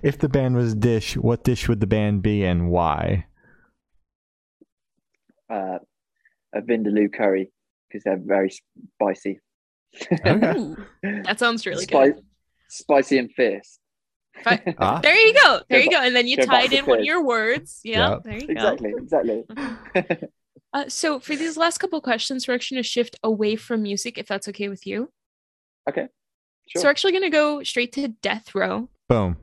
if 0.04 0.20
the 0.20 0.30
band 0.30 0.56
was 0.56 0.76
Dish, 0.76 1.18
what 1.18 1.44
dish 1.44 1.68
would 1.68 1.80
the 1.80 1.88
band 1.88 2.22
be 2.22 2.46
and 2.46 2.70
why? 2.70 3.26
Uh, 5.50 5.80
a 6.54 6.62
vindaloo 6.62 7.12
curry 7.12 7.52
because 7.88 8.04
they're 8.04 8.22
very 8.24 8.52
spicy. 8.94 9.40
Okay. 10.26 10.76
That 11.24 11.40
sounds 11.40 11.66
really 11.66 11.86
Spi- 11.86 12.10
good. 12.10 12.22
Spicy 12.70 13.18
and 13.18 13.32
fierce. 13.32 13.80
Fi- 14.44 14.76
Ah, 14.80 15.00
There 15.02 15.16
you 15.16 15.34
go. 15.34 15.60
There 15.70 15.80
you 15.80 15.90
go. 15.92 16.00
And 16.02 16.16
then 16.16 16.28
you 16.28 16.38
go 16.38 16.44
tied 16.46 16.74
in 16.74 16.86
one 16.86 17.00
of 17.00 17.06
your 17.06 17.24
words. 17.24 17.80
Yeah. 17.84 18.10
Yep. 18.12 18.24
There 18.24 18.38
you 18.38 18.48
Exactly, 18.50 18.94
exactly. 18.98 19.44
go. 19.56 20.28
Uh, 20.74 20.88
so 20.90 21.18
for 21.20 21.34
these 21.36 21.56
last 21.56 21.78
couple 21.78 22.00
questions, 22.02 22.46
we're 22.48 22.54
actually 22.54 22.76
going 22.76 22.84
to 22.84 22.90
shift 22.90 23.16
away 23.24 23.56
from 23.56 23.82
music, 23.82 24.18
if 24.18 24.28
that's 24.28 24.50
okay 24.50 24.68
with 24.68 24.86
you. 24.86 25.10
okay. 25.90 26.08
Sure. 26.68 26.82
So 26.82 26.86
we're 26.88 26.92
actually 26.92 27.14
going 27.14 27.24
to 27.24 27.30
go 27.30 27.64
straight 27.64 27.94
to 27.94 28.10
death 28.10 28.54
row. 28.54 28.90
boom. 29.08 29.38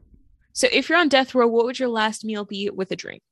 So 0.53 0.69
if 0.71 0.89
you're 0.89 0.99
on 0.99 1.09
death 1.09 1.35
row, 1.35 1.49
what 1.49 1.65
would 1.65 1.79
your 1.79 1.89
last 1.89 2.25
meal 2.27 2.45
be 2.45 2.69
with 2.71 2.91
a 2.91 2.97
drink? 2.97 3.23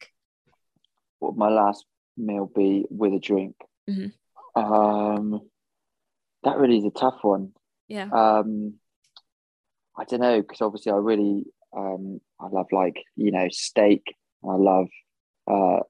What 1.18 1.32
would 1.34 1.38
my 1.38 1.50
last 1.50 1.84
meal 2.16 2.46
be 2.52 2.86
with 2.90 3.12
a 3.12 3.18
drink? 3.20 3.54
Mhm. 3.88 4.12
Um, 4.56 5.40
that 6.44 6.56
really 6.56 6.78
is 6.78 6.84
a 6.86 6.90
tough 6.90 7.18
one. 7.22 7.52
Yeah. 7.88 8.08
Um, 8.10 8.74
I 9.98 10.04
don't 10.04 10.20
know 10.20 10.40
because 10.40 10.60
obviously 10.60 10.92
I 10.92 10.96
really 10.96 11.44
um, 11.76 12.20
I 12.40 12.48
love 12.48 12.66
like 12.72 12.96
you 13.16 13.30
know 13.30 13.48
steak. 13.50 14.02
I 14.44 14.54
love. 14.54 14.88
Uh, 15.50 15.80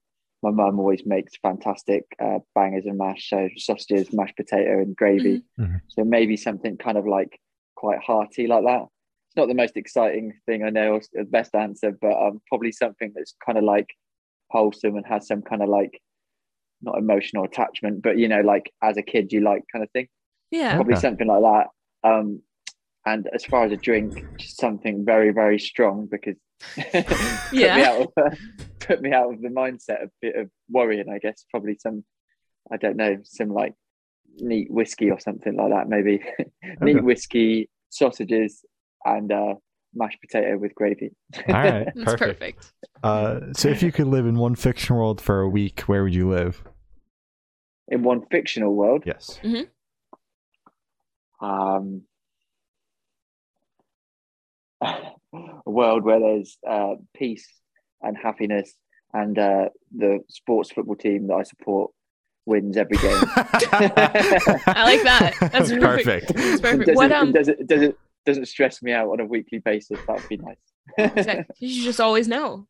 my 0.42 0.50
mum 0.50 0.80
always 0.80 1.02
makes 1.06 1.36
fantastic 1.40 2.04
uh, 2.20 2.38
bangers 2.54 2.84
and 2.86 2.98
mash, 2.98 3.28
so 3.30 3.48
sausages, 3.56 4.12
mashed 4.12 4.36
potato, 4.36 4.78
and 4.80 4.96
gravy. 4.96 5.44
Mhm. 5.58 5.80
So 5.88 6.02
maybe 6.04 6.36
something 6.36 6.76
kind 6.76 6.98
of 6.98 7.06
like 7.06 7.38
quite 7.76 8.00
hearty 8.00 8.48
like 8.48 8.64
that. 8.64 8.82
It's 9.28 9.36
not 9.36 9.46
the 9.46 9.54
most 9.54 9.76
exciting 9.76 10.32
thing 10.46 10.64
I 10.64 10.70
know, 10.70 10.94
or 10.94 11.00
the 11.12 11.24
best 11.24 11.54
answer, 11.54 11.92
but 11.92 12.12
um, 12.20 12.42
probably 12.48 12.72
something 12.72 13.12
that's 13.14 13.34
kind 13.44 13.56
of 13.56 13.62
like 13.64 13.86
wholesome 14.50 14.96
and 14.96 15.06
has 15.06 15.28
some 15.28 15.42
kind 15.42 15.62
of 15.62 15.68
like 15.68 16.00
not 16.82 16.98
emotional 16.98 17.44
attachment, 17.44 18.02
but 18.02 18.18
you 18.18 18.26
know, 18.26 18.40
like 18.40 18.72
as 18.82 18.96
a 18.96 19.02
kid 19.02 19.32
you 19.32 19.40
like 19.40 19.62
kind 19.72 19.84
of 19.84 19.90
thing 19.92 20.08
Yeah. 20.50 20.74
probably 20.74 20.94
Okay. 20.94 21.00
something 21.02 21.28
like 21.28 21.42
that. 21.42 21.66
Um, 22.08 22.42
and 23.06 23.28
as 23.34 23.44
far 23.44 23.64
as 23.64 23.72
a 23.72 23.76
drink, 23.76 24.24
just 24.38 24.58
something 24.60 25.04
very, 25.04 25.32
very 25.32 25.58
strong 25.58 26.06
because 26.10 26.36
put 26.76 27.42
Yeah. 27.50 27.76
me 27.76 27.82
out 27.84 28.00
of 28.16 28.38
put 28.80 29.00
me 29.00 29.12
out 29.12 29.32
of 29.32 29.40
the 29.42 29.48
mindset 29.48 30.02
of 30.02 30.10
bit 30.20 30.36
of 30.36 30.50
worrying. 30.70 31.08
I 31.10 31.18
guess 31.18 31.44
probably 31.50 31.76
some, 31.76 32.04
I 32.70 32.76
don't 32.76 32.96
know, 32.96 33.18
some 33.24 33.48
like 33.50 33.74
neat 34.38 34.70
whiskey 34.70 35.10
or 35.10 35.18
something 35.20 35.56
like 35.56 35.70
that. 35.70 35.88
Maybe 35.88 36.22
neat 36.80 36.96
Okay. 36.96 37.00
whiskey, 37.00 37.68
sausages, 37.90 38.64
and 39.04 39.30
uh, 39.32 39.54
mashed 39.94 40.20
potato 40.20 40.56
with 40.58 40.74
gravy. 40.74 41.10
All 41.48 41.54
right, 41.54 41.86
That's 41.94 42.04
perfect. 42.04 42.38
perfect. 42.40 42.72
Uh, 43.02 43.52
so 43.52 43.68
if 43.68 43.82
you 43.82 43.90
could 43.92 44.06
live 44.06 44.26
in 44.26 44.36
one 44.38 44.54
fiction 44.54 44.94
world 44.96 45.20
for 45.20 45.40
a 45.40 45.48
week, 45.48 45.80
where 45.82 46.02
would 46.04 46.14
you 46.14 46.28
live? 46.30 46.62
In 47.88 48.02
one 48.04 48.22
fictional 48.30 48.74
world, 48.74 49.02
Yes. 49.04 49.40
um, 51.40 52.02
a 54.82 55.12
world 55.70 56.04
where 56.04 56.20
there's 56.20 56.58
uh, 56.68 56.94
peace 57.16 57.46
and 58.02 58.16
happiness, 58.16 58.72
and 59.12 59.38
uh, 59.38 59.68
the 59.96 60.20
sports 60.28 60.70
football 60.72 60.96
team 60.96 61.26
that 61.28 61.34
I 61.34 61.42
support 61.44 61.90
wins 62.46 62.76
every 62.76 62.96
game. 62.96 63.12
I 63.76 64.82
like 64.84 65.02
that. 65.04 65.34
That's 65.52 65.70
perfect. 65.72 65.80
perfect. 66.28 66.34
That's 66.34 66.60
perfect. 66.60 66.86
doesn't, 66.86 66.94
What 66.96 67.10
it 67.10 67.14
um 67.14 67.32
doesn't, 67.32 67.60
it 67.60 67.66
doesn't 67.68 67.96
doesn't 68.26 68.46
stress 68.46 68.82
me 68.82 68.92
out 68.92 69.08
on 69.08 69.20
a 69.20 69.24
weekly 69.26 69.58
basis. 69.58 69.98
That 70.06 70.16
would 70.16 70.28
be 70.28 70.36
nice. 70.38 71.46
you 71.60 71.68
should 71.74 71.84
just 71.84 72.00
always 72.00 72.28
know. 72.28 72.66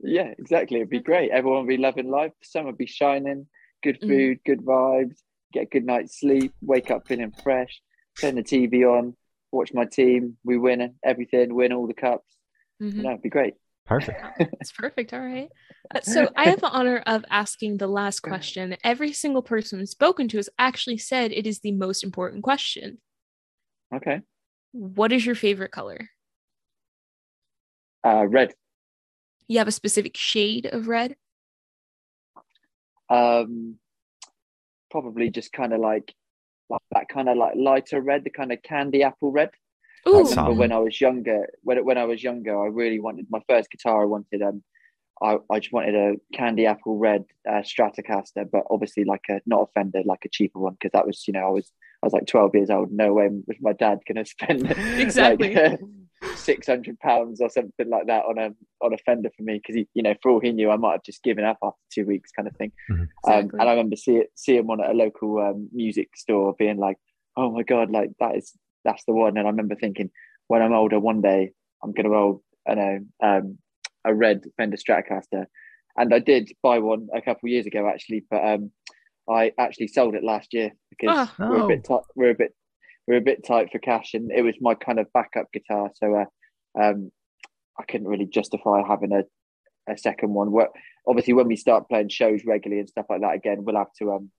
yeah, 0.00 0.32
exactly. 0.38 0.76
It'd 0.78 0.90
be 0.90 1.00
great. 1.00 1.30
Everyone 1.30 1.60
would 1.60 1.68
be 1.68 1.76
loving 1.78 2.10
life. 2.10 2.32
The 2.40 2.46
sun 2.46 2.66
would 2.66 2.78
be 2.78 2.86
shining. 2.86 3.46
Good 3.82 4.00
Mhm. 4.00 4.08
food, 4.08 4.38
good 4.44 4.60
vibes. 4.64 5.16
Get 5.52 5.62
a 5.64 5.66
good 5.66 5.84
night's 5.86 6.20
sleep. 6.20 6.52
Wake 6.62 6.90
up 6.90 7.06
feeling 7.08 7.32
fresh. 7.42 7.80
Turn 8.20 8.34
the 8.36 8.42
TV 8.42 8.84
on. 8.84 9.16
Watch 9.52 9.72
my 9.74 9.84
team. 9.84 10.36
We 10.44 10.58
win 10.58 10.94
everything. 11.04 11.54
Win 11.54 11.72
all 11.72 11.86
the 11.86 11.94
cups. 11.94 12.36
Mhm. 12.80 12.94
You 12.96 13.02
know, 13.02 13.10
it'd 13.10 13.22
be 13.22 13.28
great. 13.28 13.54
Perfect. 13.86 14.20
It's 14.60 14.72
perfect. 14.72 15.12
All 15.12 15.20
right. 15.20 15.48
Uh, 15.92 16.00
so 16.02 16.28
I 16.36 16.44
have 16.50 16.60
the 16.60 16.68
honor 16.68 17.02
of 17.06 17.24
asking 17.30 17.78
the 17.78 17.86
last 17.86 18.20
question. 18.20 18.76
Every 18.84 19.12
single 19.12 19.42
person 19.42 19.84
spoken 19.86 20.28
to 20.28 20.36
has 20.36 20.48
actually 20.58 20.98
said 20.98 21.32
it 21.32 21.46
is 21.46 21.60
the 21.60 21.72
most 21.72 22.04
important 22.04 22.42
question. 22.44 22.98
Okay. 23.92 24.20
What 24.72 25.12
is 25.12 25.24
your 25.26 25.34
favorite 25.34 25.72
color? 25.72 26.10
Uh, 28.04 28.26
red. 28.28 28.54
You 29.48 29.58
have 29.58 29.68
a 29.68 29.72
specific 29.72 30.16
shade 30.16 30.66
of 30.66 30.86
red? 30.86 31.16
Um, 33.08 33.78
probably 34.90 35.30
just 35.30 35.52
kind 35.52 35.72
of 35.72 35.80
like, 35.80 36.14
like 36.70 36.80
that 36.92 37.08
kind 37.08 37.28
of 37.28 37.36
like 37.36 37.54
lighter 37.56 38.00
red, 38.00 38.24
the 38.24 38.30
kind 38.30 38.52
of 38.52 38.62
candy 38.62 39.02
apple 39.02 39.32
red. 39.32 39.50
I 40.06 40.10
Ooh. 40.10 40.12
That's 40.18 40.30
remember 40.30 40.52
solid. 40.52 40.58
when 40.58 40.72
I 40.72 40.78
was 40.78 41.00
younger, 41.00 41.48
when 41.62 41.84
when 41.84 41.98
I 41.98 42.04
was 42.04 42.22
younger, 42.22 42.58
I 42.62 42.68
really 42.68 43.00
wanted 43.00 43.26
my 43.30 43.40
first 43.48 43.70
guitar. 43.70 44.02
I 44.02 44.06
wanted 44.06 44.42
um, 44.42 44.62
I, 45.22 45.36
I 45.50 45.58
just 45.58 45.72
wanted 45.72 45.94
a 45.94 46.36
candy 46.36 46.66
apple 46.66 46.96
red 46.98 47.24
uh, 47.48 47.60
Stratocaster, 47.62 48.48
but 48.50 48.62
obviously 48.70 49.04
like 49.04 49.24
a 49.30 49.40
not 49.46 49.62
a 49.62 49.66
Fender, 49.74 50.02
like 50.04 50.24
a 50.24 50.28
cheaper 50.30 50.58
one 50.58 50.74
because 50.74 50.92
that 50.92 51.06
was 51.06 51.24
you 51.26 51.34
know 51.34 51.46
I 51.46 51.50
was 51.50 51.70
I 52.02 52.06
was 52.06 52.12
like 52.14 52.26
twelve 52.26 52.54
years 52.54 52.70
old. 52.70 52.90
No 52.92 53.12
way 53.12 53.28
was 53.46 53.56
my 53.60 53.72
dad 53.74 53.98
gonna 54.08 54.24
spend 54.24 54.70
Exactly. 54.98 55.54
like 55.54 55.80
six 56.40 56.66
hundred 56.66 56.98
pounds 57.00 57.40
or 57.40 57.48
something 57.50 57.88
like 57.88 58.06
that 58.06 58.24
on 58.24 58.38
a 58.38 58.50
on 58.80 58.92
a 58.94 58.98
Fender 58.98 59.30
for 59.36 59.42
me 59.42 59.54
because 59.58 59.74
he 59.76 59.86
you 59.94 60.02
know 60.02 60.14
for 60.22 60.30
all 60.30 60.40
he 60.40 60.52
knew 60.52 60.70
I 60.70 60.76
might 60.76 60.92
have 60.92 61.02
just 61.02 61.22
given 61.22 61.44
up 61.44 61.58
after 61.62 61.78
two 61.92 62.06
weeks 62.06 62.30
kind 62.32 62.48
of 62.48 62.56
thing. 62.56 62.72
Um, 62.90 63.08
Exactly. 63.24 63.60
and 63.60 63.68
I 63.68 63.72
remember 63.72 63.96
see 63.96 64.16
it, 64.16 64.30
seeing 64.34 64.66
one 64.66 64.82
at 64.82 64.90
a 64.90 64.94
local 64.94 65.38
um, 65.38 65.68
music 65.72 66.16
store, 66.16 66.54
being 66.58 66.78
like, 66.78 66.96
"Oh 67.36 67.50
my 67.50 67.62
god, 67.62 67.90
like 67.90 68.10
that 68.20 68.36
is 68.36 68.52
that's 68.84 69.04
the 69.04 69.12
one." 69.12 69.36
And 69.36 69.46
I 69.46 69.50
remember 69.50 69.74
thinking, 69.74 70.10
when 70.48 70.62
I'm 70.62 70.72
older, 70.72 70.98
one 70.98 71.20
day 71.20 71.52
I'm 71.82 71.92
gonna 71.92 72.10
roll, 72.10 72.42
I 72.68 72.74
know, 72.74 72.98
um, 73.22 73.58
a 74.04 74.14
red 74.14 74.44
Fender 74.56 74.76
Stratocaster, 74.78 75.46
and 75.96 76.14
I 76.14 76.18
did 76.18 76.50
buy 76.62 76.78
one 76.78 77.08
a 77.14 77.20
couple 77.20 77.46
of 77.46 77.50
years 77.52 77.66
ago 77.66 77.86
actually, 77.88 78.24
but 78.30 78.44
um, 78.44 78.70
I 79.28 79.52
actually 79.58 79.88
sold 79.88 80.14
it 80.14 80.24
last 80.24 80.52
year 80.54 80.72
because 80.90 81.14
Ah. 81.16 81.34
we're 81.38 81.64
a 81.64 81.68
bit 81.68 81.84
tight. 81.84 82.02
We're 82.16 82.30
a 82.30 82.34
bit 82.34 82.54
we're 83.10 83.16
a 83.16 83.20
bit 83.20 83.44
tight 83.44 83.72
for 83.72 83.80
cash, 83.80 84.14
and 84.14 84.30
it 84.30 84.42
was 84.42 84.54
my 84.60 84.74
kind 84.76 85.00
of 85.00 85.12
backup 85.12 85.46
guitar, 85.52 85.90
so 85.96 86.14
uh, 86.14 86.80
um, 86.80 87.10
I 87.76 87.82
couldn't 87.82 88.06
really 88.06 88.26
justify 88.26 88.82
having 88.86 89.12
a 89.12 89.24
a 89.92 89.98
second 89.98 90.32
one. 90.32 90.52
Well, 90.52 90.68
obviously, 91.08 91.32
when 91.32 91.48
we 91.48 91.56
start 91.56 91.88
playing 91.88 92.10
shows 92.10 92.42
regularly 92.46 92.78
and 92.78 92.88
stuff 92.88 93.06
like 93.10 93.22
that 93.22 93.34
again, 93.34 93.64
we'll 93.64 93.74
have 93.74 93.92
to 93.98 94.12
um, 94.12 94.30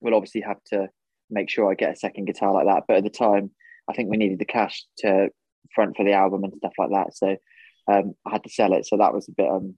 we'll 0.00 0.14
obviously 0.14 0.42
have 0.42 0.62
to 0.66 0.88
make 1.30 1.50
sure 1.50 1.68
I 1.68 1.74
get 1.74 1.92
a 1.92 1.96
second 1.96 2.26
guitar 2.26 2.52
like 2.52 2.66
that. 2.66 2.84
But 2.86 2.98
at 2.98 3.02
the 3.02 3.10
time, 3.10 3.50
I 3.88 3.92
think 3.92 4.08
we 4.08 4.18
needed 4.18 4.38
the 4.38 4.44
cash 4.44 4.84
to 4.98 5.30
front 5.74 5.96
for 5.96 6.04
the 6.04 6.12
album 6.12 6.44
and 6.44 6.54
stuff 6.58 6.74
like 6.78 6.90
that, 6.90 7.16
so 7.16 7.36
um, 7.92 8.14
I 8.24 8.30
had 8.30 8.44
to 8.44 8.50
sell 8.50 8.72
it. 8.72 8.86
So 8.86 8.98
that 8.98 9.12
was 9.12 9.28
a 9.28 9.32
bit 9.32 9.50
um 9.50 9.76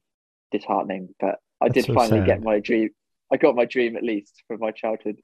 disheartening, 0.51 1.15
but 1.19 1.37
I 1.63 1.69
That's 1.69 1.75
did 1.77 1.85
so 1.87 1.95
finally 1.95 2.21
sad. 2.21 2.27
get 2.27 2.43
my 2.43 2.61
dream. 2.61 2.91
I 3.33 3.37
got 3.39 3.55
my 3.57 3.65
dream 3.65 3.97
at 3.97 4.03
least 4.03 4.43
from 4.47 4.61
my 4.61 4.71
childhood. 4.73 5.17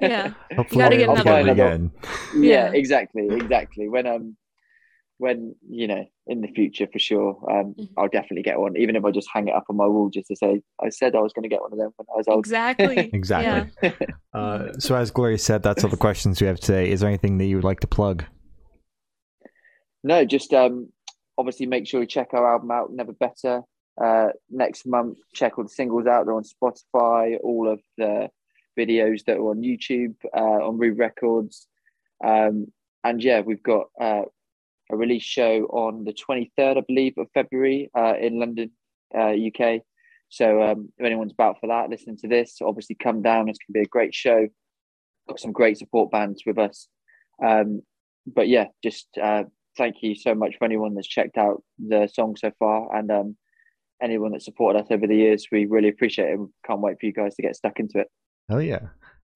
Yeah. 0.00 0.32
Hopefully, 0.56 0.82
gotta 0.84 0.96
get 0.96 1.08
another 1.08 1.30
one. 1.32 1.48
again. 1.48 1.90
yeah, 2.36 2.70
Yeah. 2.70 2.70
exactly, 2.72 3.26
exactly. 3.30 3.88
When 3.88 4.06
um, 4.06 4.36
when 5.18 5.54
you 5.68 5.86
know, 5.88 6.04
in 6.26 6.42
the 6.42 6.48
future 6.48 6.86
for 6.92 6.98
sure, 6.98 7.30
um, 7.50 7.74
Mhm. 7.74 7.88
I'll 7.96 8.08
definitely 8.08 8.42
get 8.42 8.60
one. 8.60 8.76
Even 8.76 8.94
if 8.96 9.04
I 9.04 9.10
just 9.10 9.28
hang 9.32 9.48
it 9.48 9.54
up 9.54 9.64
on 9.70 9.76
my 9.76 9.86
wall 9.86 10.10
just 10.10 10.28
to 10.28 10.36
say, 10.36 10.62
I 10.80 10.90
said 10.90 11.14
I 11.16 11.20
was 11.20 11.32
going 11.32 11.44
to 11.44 11.48
get 11.48 11.62
one 11.62 11.72
of 11.72 11.78
them 11.78 11.90
when 11.96 12.06
I 12.12 12.16
was 12.18 12.28
old. 12.28 12.40
Exactly. 12.40 13.10
Exactly. 13.14 13.72
Yeah. 13.82 13.92
Uh, 14.34 14.72
so, 14.78 14.94
as 14.94 15.10
Gloria 15.10 15.38
said, 15.38 15.62
that's 15.62 15.82
all 15.82 15.90
the 15.90 15.96
questions 15.96 16.40
we 16.40 16.46
have 16.46 16.60
today. 16.60 16.90
Is 16.90 17.00
there 17.00 17.08
anything 17.08 17.38
that 17.38 17.46
you 17.46 17.56
would 17.56 17.64
like 17.64 17.80
to 17.80 17.86
plug? 17.86 18.24
No, 20.04 20.24
just 20.24 20.52
um, 20.52 20.90
obviously 21.38 21.66
make 21.66 21.86
sure 21.86 22.00
you 22.00 22.06
check 22.06 22.28
our 22.32 22.52
album 22.52 22.70
out, 22.70 22.92
Never 22.92 23.12
Better. 23.12 23.62
Uh, 24.02 24.28
next 24.50 24.86
month, 24.86 25.18
check 25.34 25.58
all 25.58 25.64
the 25.64 25.70
singles 25.70 26.06
out. 26.06 26.26
They're 26.26 26.34
on 26.34 26.44
Spotify, 26.44 27.38
all 27.42 27.68
of 27.68 27.80
the 27.96 28.28
videos 28.78 29.24
that 29.24 29.38
are 29.38 29.50
on 29.50 29.62
YouTube, 29.62 30.14
uh, 30.36 30.66
on 30.66 30.78
Rude 30.78 30.98
Records. 30.98 31.66
Um, 32.24 32.72
and 33.04 33.22
yeah, 33.22 33.40
we've 33.40 33.62
got 33.62 33.86
uh, 34.00 34.22
a 34.90 34.96
release 34.96 35.22
show 35.22 35.64
on 35.70 36.04
the 36.04 36.12
23rd, 36.12 36.78
I 36.78 36.82
believe, 36.86 37.14
of 37.18 37.28
February 37.32 37.90
uh, 37.96 38.14
in 38.20 38.38
London, 38.38 38.70
uh, 39.16 39.32
UK. 39.32 39.82
So 40.28 40.62
um, 40.62 40.92
if 40.98 41.06
anyone's 41.06 41.32
about 41.32 41.60
for 41.60 41.68
that, 41.68 41.88
listening 41.88 42.18
to 42.18 42.28
this, 42.28 42.58
obviously 42.60 42.96
come 42.96 43.22
down. 43.22 43.48
It's 43.48 43.58
going 43.58 43.74
to 43.74 43.80
be 43.80 43.86
a 43.86 43.88
great 43.88 44.14
show. 44.14 44.48
Got 45.28 45.40
some 45.40 45.52
great 45.52 45.78
support 45.78 46.10
bands 46.10 46.42
with 46.44 46.58
us. 46.58 46.88
Um, 47.44 47.82
but 48.26 48.48
yeah, 48.48 48.66
just 48.82 49.06
uh, 49.22 49.44
thank 49.76 49.96
you 50.02 50.14
so 50.14 50.34
much 50.34 50.56
for 50.58 50.64
anyone 50.64 50.94
that's 50.94 51.06
checked 51.06 51.38
out 51.38 51.62
the 51.78 52.08
song 52.12 52.36
so 52.36 52.50
far 52.58 52.94
and 52.96 53.10
um, 53.10 53.36
anyone 54.02 54.32
that 54.32 54.42
supported 54.42 54.80
us 54.80 54.88
over 54.90 55.06
the 55.06 55.16
years. 55.16 55.46
We 55.50 55.66
really 55.66 55.88
appreciate 55.88 56.30
it. 56.30 56.40
Can't 56.66 56.80
wait 56.80 56.98
for 57.00 57.06
you 57.06 57.12
guys 57.12 57.34
to 57.36 57.42
get 57.42 57.56
stuck 57.56 57.78
into 57.78 58.00
it. 58.00 58.08
Hell 58.48 58.62
yeah. 58.62 58.80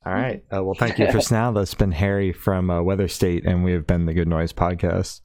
All 0.06 0.14
right. 0.14 0.42
Uh, 0.54 0.64
well, 0.64 0.74
thank 0.74 0.98
you 0.98 1.10
for 1.10 1.20
now. 1.34 1.52
That's 1.52 1.74
been 1.74 1.92
Harry 1.92 2.32
from 2.32 2.70
uh, 2.70 2.80
Weatherstate, 2.80 3.46
and 3.46 3.64
we 3.64 3.72
have 3.72 3.86
been 3.86 4.06
the 4.06 4.14
Good 4.14 4.28
Noise 4.28 4.52
Podcast. 4.52 5.20